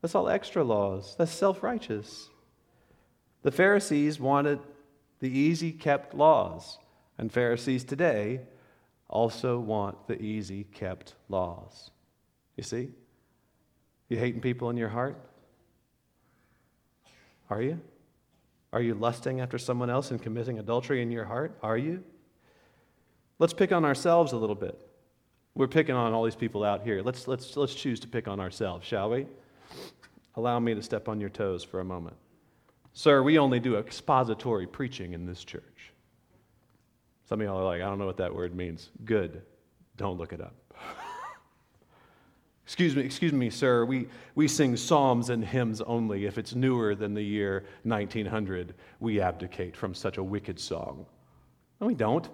[0.02, 1.14] That's all extra laws.
[1.18, 2.30] That's self righteous.
[3.42, 4.60] The Pharisees wanted
[5.20, 6.78] the easy kept laws.
[7.18, 8.44] And Pharisees today
[9.10, 11.92] also want the easy kept laws.
[12.56, 12.92] You see?
[14.08, 15.20] You hating people in your heart?
[17.50, 17.82] Are you?
[18.72, 21.58] Are you lusting after someone else and committing adultery in your heart?
[21.62, 22.06] Are you?
[23.38, 24.80] Let's pick on ourselves a little bit.
[25.56, 27.02] We're picking on all these people out here.
[27.02, 29.26] Let's, let's, let's choose to pick on ourselves, shall we?
[30.36, 32.18] Allow me to step on your toes for a moment.
[32.92, 35.94] Sir, we only do expository preaching in this church.
[37.28, 38.90] Some of y'all are like, I don't know what that word means.
[39.06, 39.42] Good.
[39.96, 40.56] Don't look it up.
[42.66, 43.86] excuse me, excuse me, sir.
[43.86, 46.26] We, we sing psalms and hymns only.
[46.26, 51.06] If it's newer than the year 1900, we abdicate from such a wicked song.
[51.80, 52.28] No, we don't.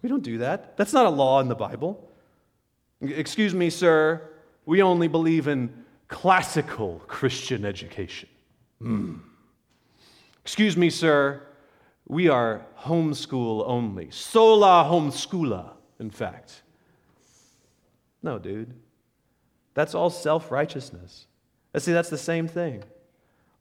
[0.00, 0.78] We don't do that.
[0.78, 2.08] That's not a law in the Bible.
[3.02, 4.22] Excuse me, sir.
[4.64, 8.28] We only believe in classical Christian education.
[8.80, 9.20] Mm.
[10.42, 11.42] Excuse me, sir.
[12.06, 14.10] We are homeschool only.
[14.10, 16.62] Sola homeschoola, in fact.
[18.22, 18.72] No, dude.
[19.74, 21.26] That's all self righteousness.
[21.76, 22.84] See, that's the same thing.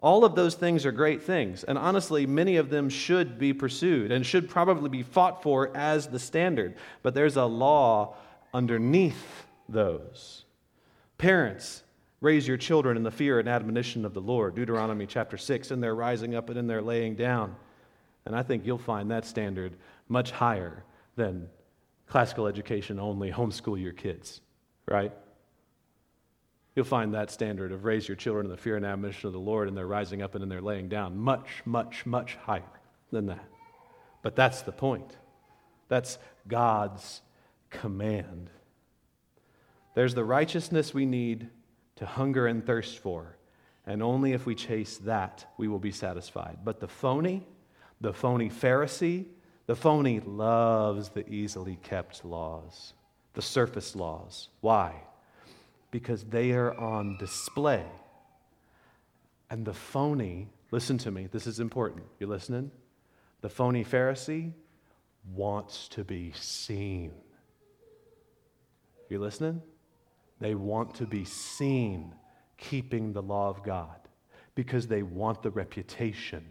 [0.01, 4.11] All of those things are great things, and honestly, many of them should be pursued
[4.11, 6.75] and should probably be fought for as the standard.
[7.03, 8.15] But there's a law
[8.53, 10.45] underneath those.
[11.17, 11.83] Parents,
[12.19, 14.55] raise your children in the fear and admonition of the Lord.
[14.55, 17.55] Deuteronomy chapter 6, in their rising up and in their laying down.
[18.25, 19.75] And I think you'll find that standard
[20.07, 20.83] much higher
[21.15, 21.47] than
[22.07, 24.41] classical education only, homeschool your kids,
[24.87, 25.13] right?
[26.75, 29.39] You'll find that standard of raise your children in the fear and admonition of the
[29.39, 32.63] Lord, and they're rising up and then they're laying down much, much, much higher
[33.11, 33.45] than that.
[34.21, 35.17] But that's the point.
[35.87, 37.21] That's God's
[37.71, 38.51] command.
[39.95, 41.49] There's the righteousness we need
[41.95, 43.35] to hunger and thirst for,
[43.87, 46.59] and only if we chase that we will be satisfied.
[46.63, 47.47] But the phony,
[47.99, 49.25] the phony Pharisee,
[49.65, 52.93] the phony loves the easily kept laws,
[53.33, 54.49] the surface laws.
[54.61, 55.01] Why?
[55.91, 57.83] because they are on display.
[59.49, 62.05] And the phony, listen to me, this is important.
[62.19, 62.71] You listening?
[63.41, 64.53] The phony Pharisee
[65.33, 67.11] wants to be seen.
[69.11, 69.61] You listening?
[70.39, 72.15] They want to be seen
[72.57, 73.99] keeping the law of God
[74.55, 76.45] because they want the reputation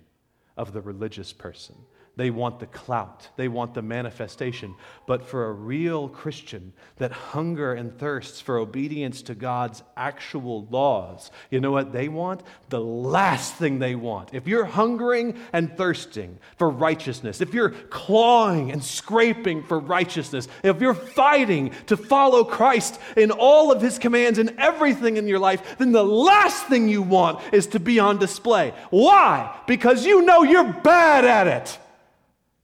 [0.58, 1.74] of the religious person.
[2.20, 4.74] They want the clout, they want the manifestation.
[5.06, 11.30] But for a real Christian that hunger and thirsts for obedience to God's actual laws,
[11.50, 12.42] you know what they want?
[12.68, 14.34] The last thing they want.
[14.34, 20.78] If you're hungering and thirsting for righteousness, if you're clawing and scraping for righteousness, if
[20.82, 25.78] you're fighting to follow Christ in all of his commands and everything in your life,
[25.78, 28.74] then the last thing you want is to be on display.
[28.90, 29.58] Why?
[29.66, 31.78] Because you know you're bad at it.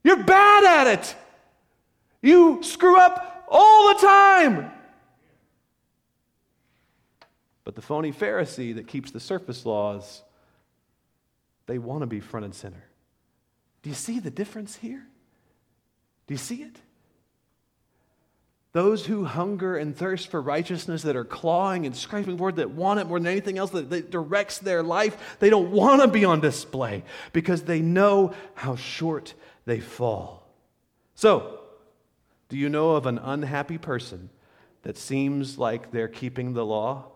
[0.06, 1.16] You're bad at it.
[2.22, 4.70] You screw up all the time.
[7.64, 10.22] But the phony Pharisee that keeps the surface laws,
[11.66, 12.84] they want to be front and center.
[13.82, 15.04] Do you see the difference here?
[16.28, 16.76] Do you see it?
[18.70, 22.70] Those who hunger and thirst for righteousness, that are clawing and scraping for it, that
[22.70, 26.06] want it more than anything else, that, that directs their life, they don't want to
[26.06, 27.02] be on display
[27.32, 29.34] because they know how short
[29.66, 30.48] they fall.
[31.14, 31.60] So,
[32.48, 34.30] do you know of an unhappy person
[34.82, 37.06] that seems like they're keeping the law?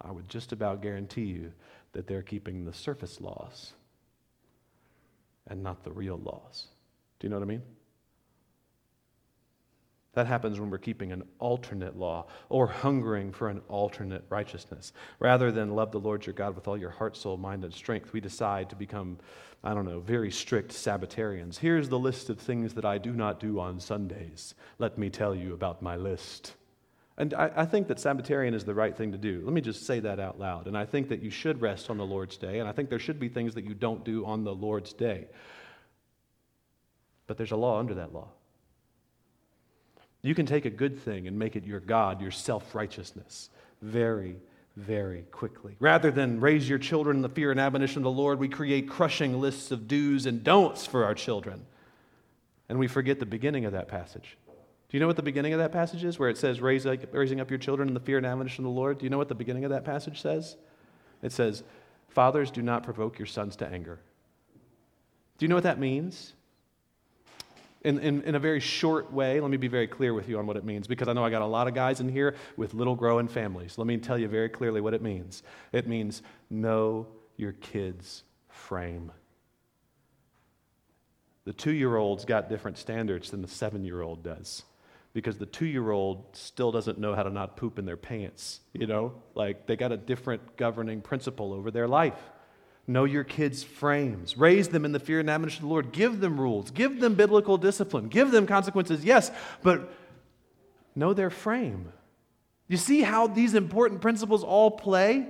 [0.00, 1.52] I would just about guarantee you
[1.92, 3.72] that they're keeping the surface laws
[5.46, 6.66] and not the real laws.
[7.18, 7.62] Do you know what I mean?
[10.16, 14.94] That happens when we're keeping an alternate law or hungering for an alternate righteousness.
[15.18, 18.14] Rather than love the Lord your God with all your heart, soul, mind, and strength,
[18.14, 19.18] we decide to become,
[19.62, 21.58] I don't know, very strict Sabbatarians.
[21.58, 24.54] Here's the list of things that I do not do on Sundays.
[24.78, 26.54] Let me tell you about my list.
[27.18, 29.42] And I, I, think that Sabbatarian is the right thing to do.
[29.44, 30.66] Let me just say that out loud.
[30.66, 32.58] And I think that you should rest on the Lord's day.
[32.58, 35.26] And I think there should be things that you don't do on the Lord's day.
[37.26, 38.28] But there's a law under that law.
[40.22, 43.50] You can take a good thing and make it your God, your self righteousness,
[43.82, 44.36] very,
[44.76, 45.76] very quickly.
[45.78, 48.88] Rather than raise your children in the fear and admonition of the Lord, we create
[48.88, 51.64] crushing lists of do's and don'ts for our children.
[52.68, 54.36] And we forget the beginning of that passage.
[54.88, 57.50] Do you know what the beginning of that passage is, where it says, raising up
[57.50, 58.98] your children in the fear and admonition of the Lord?
[58.98, 60.56] Do you know what the beginning of that passage says?
[61.22, 61.64] It says,
[62.08, 64.00] Fathers, do not provoke your sons to anger.
[65.38, 66.34] Do you know what that means?
[67.86, 70.46] In, in, in, a very short way, let me be very clear with you on
[70.46, 72.74] what it means because I know I got a lot of guys in here with
[72.74, 73.78] little growing families.
[73.78, 75.44] Let me tell you very clearly what it means.
[75.72, 77.06] It means know
[77.36, 79.12] your kid's frame.
[81.44, 84.64] The two year old's got different standards than the seven year old does
[85.12, 88.60] because the two year old still doesn't know how to not poop in their pants.
[88.72, 92.18] You know, like they got a different governing principle over their life.
[92.86, 94.38] Know your kids' frames.
[94.38, 95.92] Raise them in the fear and admonition of the Lord.
[95.92, 96.70] Give them rules.
[96.70, 98.08] Give them biblical discipline.
[98.08, 99.30] Give them consequences, yes,
[99.62, 99.92] but
[100.94, 101.92] know their frame.
[102.68, 105.28] You see how these important principles all play?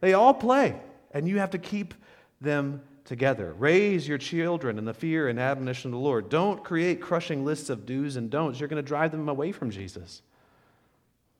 [0.00, 0.80] They all play,
[1.12, 1.94] and you have to keep
[2.40, 3.54] them together.
[3.54, 6.28] Raise your children in the fear and admonition of the Lord.
[6.28, 8.60] Don't create crushing lists of do's and don'ts.
[8.60, 10.22] You're going to drive them away from Jesus.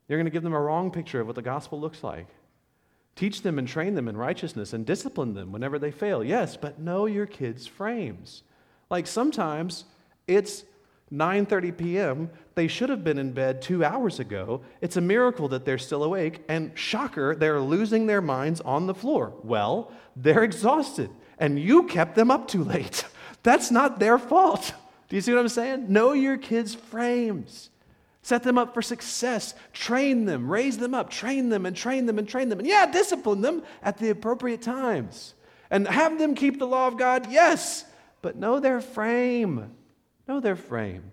[0.09, 2.27] You're going to give them a wrong picture of what the gospel looks like.
[3.19, 6.23] Teach them and train them in righteousness and discipline them whenever they fail.
[6.23, 8.45] Yes, but know your kids' frames.
[8.91, 9.87] Like sometimes
[10.29, 10.63] it's
[11.13, 12.31] 9:30 p.m.
[12.55, 14.61] They should have been in bed 2 hours ago.
[14.81, 18.95] It's a miracle that they're still awake and shocker, they're losing their minds on the
[18.95, 19.33] floor.
[19.43, 21.11] Well, they're exhausted
[21.41, 23.05] and you kept them up too late.
[23.43, 24.73] That's not their fault.
[25.09, 25.93] Do you see what I'm saying?
[25.93, 27.71] Know your kids' frames.
[28.23, 29.55] Set them up for success.
[29.73, 32.59] Train them, raise them up, train them and train them and train them.
[32.59, 35.35] And yeah, discipline them at the appropriate times.
[35.71, 37.85] And have them keep the law of God, yes,
[38.23, 39.75] but know their frame.
[40.27, 41.13] Know their frame.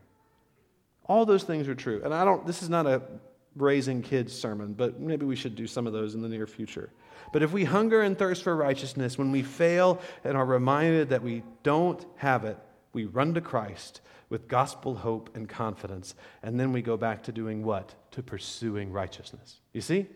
[1.05, 2.01] All those things are true.
[2.03, 3.01] And I don't, this is not a
[3.55, 6.89] raising kids sermon, but maybe we should do some of those in the near future.
[7.31, 11.23] But if we hunger and thirst for righteousness, when we fail and are reminded that
[11.23, 12.57] we don't have it,
[12.95, 13.99] We run to Christ
[14.29, 17.93] with gospel hope and confidence, and then we go back to doing what?
[18.11, 19.59] To pursuing righteousness.
[19.73, 20.07] You see?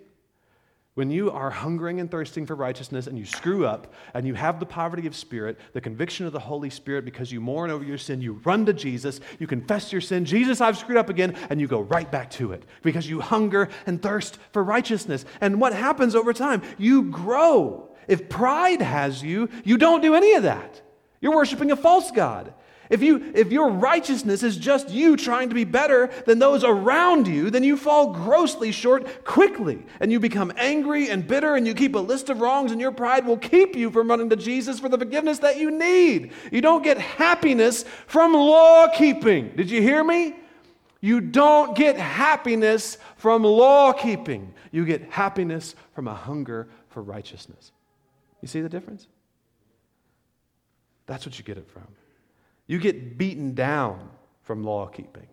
[1.00, 4.60] When you are hungering and thirsting for righteousness and you screw up and you have
[4.60, 7.98] the poverty of spirit, the conviction of the Holy Spirit because you mourn over your
[7.98, 11.62] sin, you run to Jesus, you confess your sin, Jesus, I've screwed up again, and
[11.62, 15.24] you go right back to it because you hunger and thirst for righteousness.
[15.40, 16.64] And what happens over time?
[16.78, 17.96] You grow.
[18.10, 20.82] If pride has you, you don't do any of that.
[21.22, 22.54] You're worshiping a false God.
[22.90, 27.28] If, you, if your righteousness is just you trying to be better than those around
[27.28, 29.86] you, then you fall grossly short quickly.
[30.00, 32.92] And you become angry and bitter, and you keep a list of wrongs, and your
[32.92, 36.32] pride will keep you from running to Jesus for the forgiveness that you need.
[36.52, 39.56] You don't get happiness from law keeping.
[39.56, 40.36] Did you hear me?
[41.00, 44.54] You don't get happiness from law keeping.
[44.72, 47.72] You get happiness from a hunger for righteousness.
[48.42, 49.08] You see the difference?
[51.06, 51.88] That's what you get it from.
[52.70, 54.12] You get beaten down
[54.44, 55.26] from law keeping.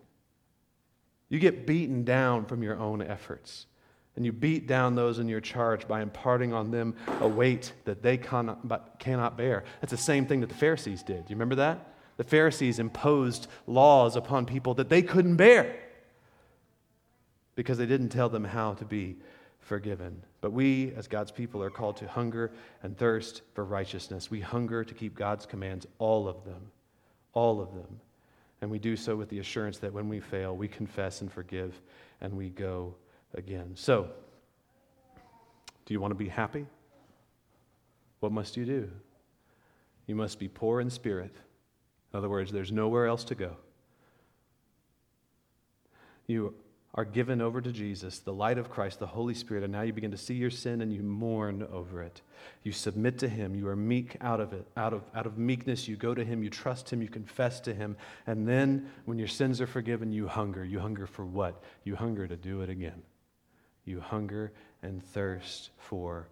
[1.29, 3.67] You get beaten down from your own efforts.
[4.15, 8.01] And you beat down those in your charge by imparting on them a weight that
[8.01, 9.65] they cannot, cannot bear.
[9.81, 11.27] That's the same thing that the Pharisees did.
[11.27, 11.93] Do you remember that?
[12.17, 15.75] The Pharisees imposed laws upon people that they couldn't bear
[17.53, 19.17] because they didn't tell them how to be
[19.59, 20.23] forgiven.
[20.41, 24.31] But we, as God's people, are called to hunger and thirst for righteousness.
[24.31, 26.71] We hunger to keep God's commands, all of them
[27.37, 27.99] all of them.
[28.61, 31.79] And we do so with the assurance that when we fail, we confess and forgive
[32.19, 32.95] and we go
[33.35, 33.73] again.
[33.75, 34.09] So,
[35.85, 36.65] do you want to be happy?
[38.21, 38.89] What must you do?
[40.07, 41.35] You must be poor in spirit.
[42.11, 43.55] In other words, there's nowhere else to go.
[46.25, 46.55] You
[46.97, 49.93] are given over to Jesus, the light of Christ, the Holy Spirit, and now you
[49.93, 52.21] begin to see your sin and you mourn over it.
[52.63, 53.53] You submit to Him.
[53.53, 54.67] You are meek out of it.
[54.75, 57.73] Out of, out of meekness, you go to Him, you trust Him, you confess to
[57.73, 57.97] Him.
[58.25, 60.65] And then, when your sins are forgiven, you hunger.
[60.65, 61.61] You hunger for what?
[61.83, 63.03] You hunger to do it again.
[63.85, 66.27] You hunger and thirst for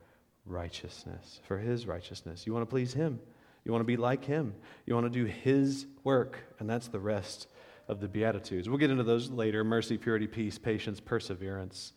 [0.48, 2.48] righteousness, for His righteousness.
[2.48, 3.20] You want to please Him.
[3.66, 4.56] You want to be like Him.
[4.88, 7.48] You want to do His work, and that's the rest
[7.88, 8.68] of the Beatitudes.
[8.68, 11.94] We'll get into those later mercy, purity, peace, patience, perseverance.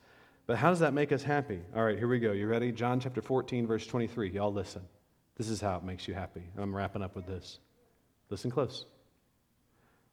[0.46, 1.60] But how does that make us happy?
[1.74, 2.32] All right, here we go.
[2.32, 2.72] You ready?
[2.72, 4.30] John chapter 14, verse 23.
[4.30, 4.82] Y'all listen.
[5.36, 6.42] This is how it makes you happy.
[6.56, 7.58] I'm wrapping up with this.
[8.30, 8.86] Listen close.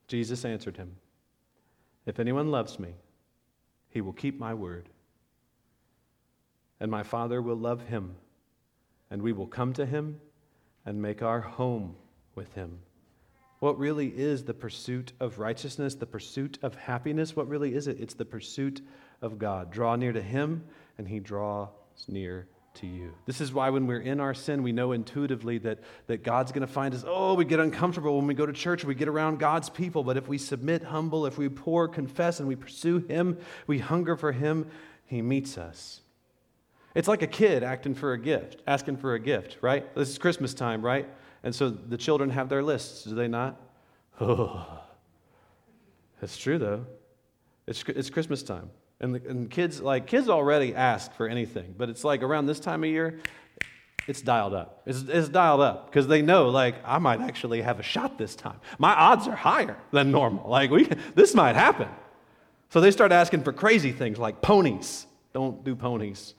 [0.07, 0.95] Jesus answered him
[2.05, 2.93] If anyone loves me,
[3.89, 4.89] he will keep my word.
[6.80, 8.15] And my Father will love him,
[9.09, 10.19] and we will come to him
[10.86, 11.95] and make our home
[12.36, 12.80] with him.
[13.60, 17.36] What really is the pursuit of righteousness, the pursuit of happiness?
[17.36, 17.99] What really is it?
[17.99, 18.82] It's the pursuit
[19.22, 19.72] of God.
[19.72, 20.64] Draw near to Him,
[20.97, 21.70] and He draws
[22.08, 23.14] near to you.
[23.26, 26.68] This is why when we're in our sin, we know intuitively that, that God's going
[26.68, 27.06] to find us.
[27.08, 30.03] Oh, we get uncomfortable when we go to church, we get around God's people.
[30.03, 33.38] But if we submit humble, if we pour, confess, and we pursue Him,
[33.68, 34.70] we hunger for Him,
[35.06, 36.01] He meets us.
[36.93, 39.93] It's like a kid acting for a gift, asking for a gift, right?
[39.95, 41.08] This is Christmas time, right?
[41.45, 43.55] And so the children have their lists, do they not?
[44.19, 44.81] Oh,
[46.19, 46.85] that's true though.
[47.67, 48.71] It's, it's Christmas time.
[48.99, 52.59] And, the, and kids, like, kids already ask for anything, but it's like around this
[52.59, 53.19] time of year,
[54.07, 54.81] it's dialed up.
[54.87, 58.35] It's, it's dialed up because they know, like, I might actually have a shot this
[58.35, 58.59] time.
[58.79, 60.49] My odds are higher than normal.
[60.49, 61.89] Like, we, this might happen.
[62.69, 65.05] So they start asking for crazy things like ponies.
[65.33, 66.33] Don't do ponies.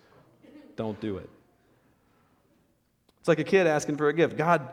[0.74, 1.30] Don't do it.
[3.20, 4.36] It's like a kid asking for a gift.
[4.36, 4.68] God,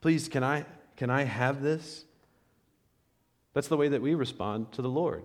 [0.00, 0.64] Please, can I,
[0.96, 2.04] can I have this?
[3.52, 5.24] That's the way that we respond to the Lord.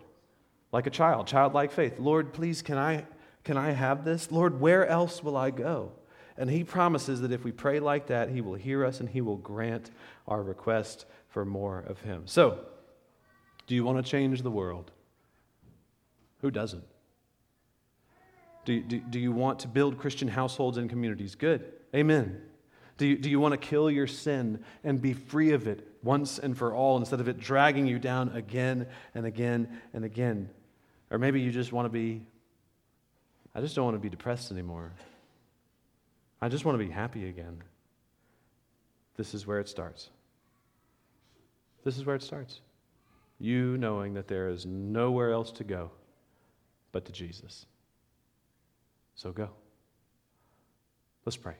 [0.71, 1.99] Like a child, childlike faith.
[1.99, 3.05] Lord, please, can I,
[3.43, 4.31] can I have this?
[4.31, 5.91] Lord, where else will I go?
[6.37, 9.21] And he promises that if we pray like that, he will hear us and he
[9.21, 9.91] will grant
[10.27, 12.23] our request for more of him.
[12.25, 12.59] So,
[13.67, 14.91] do you want to change the world?
[16.41, 16.83] Who doesn't?
[18.65, 21.35] Do, do, do you want to build Christian households and communities?
[21.35, 21.71] Good.
[21.95, 22.41] Amen.
[22.97, 26.39] Do you, do you want to kill your sin and be free of it once
[26.39, 30.49] and for all instead of it dragging you down again and again and again?
[31.11, 32.21] Or maybe you just want to be,
[33.53, 34.93] I just don't want to be depressed anymore.
[36.41, 37.61] I just want to be happy again.
[39.17, 40.09] This is where it starts.
[41.83, 42.61] This is where it starts.
[43.39, 45.91] You knowing that there is nowhere else to go
[46.93, 47.65] but to Jesus.
[49.15, 49.49] So go.
[51.25, 51.55] Let's pray.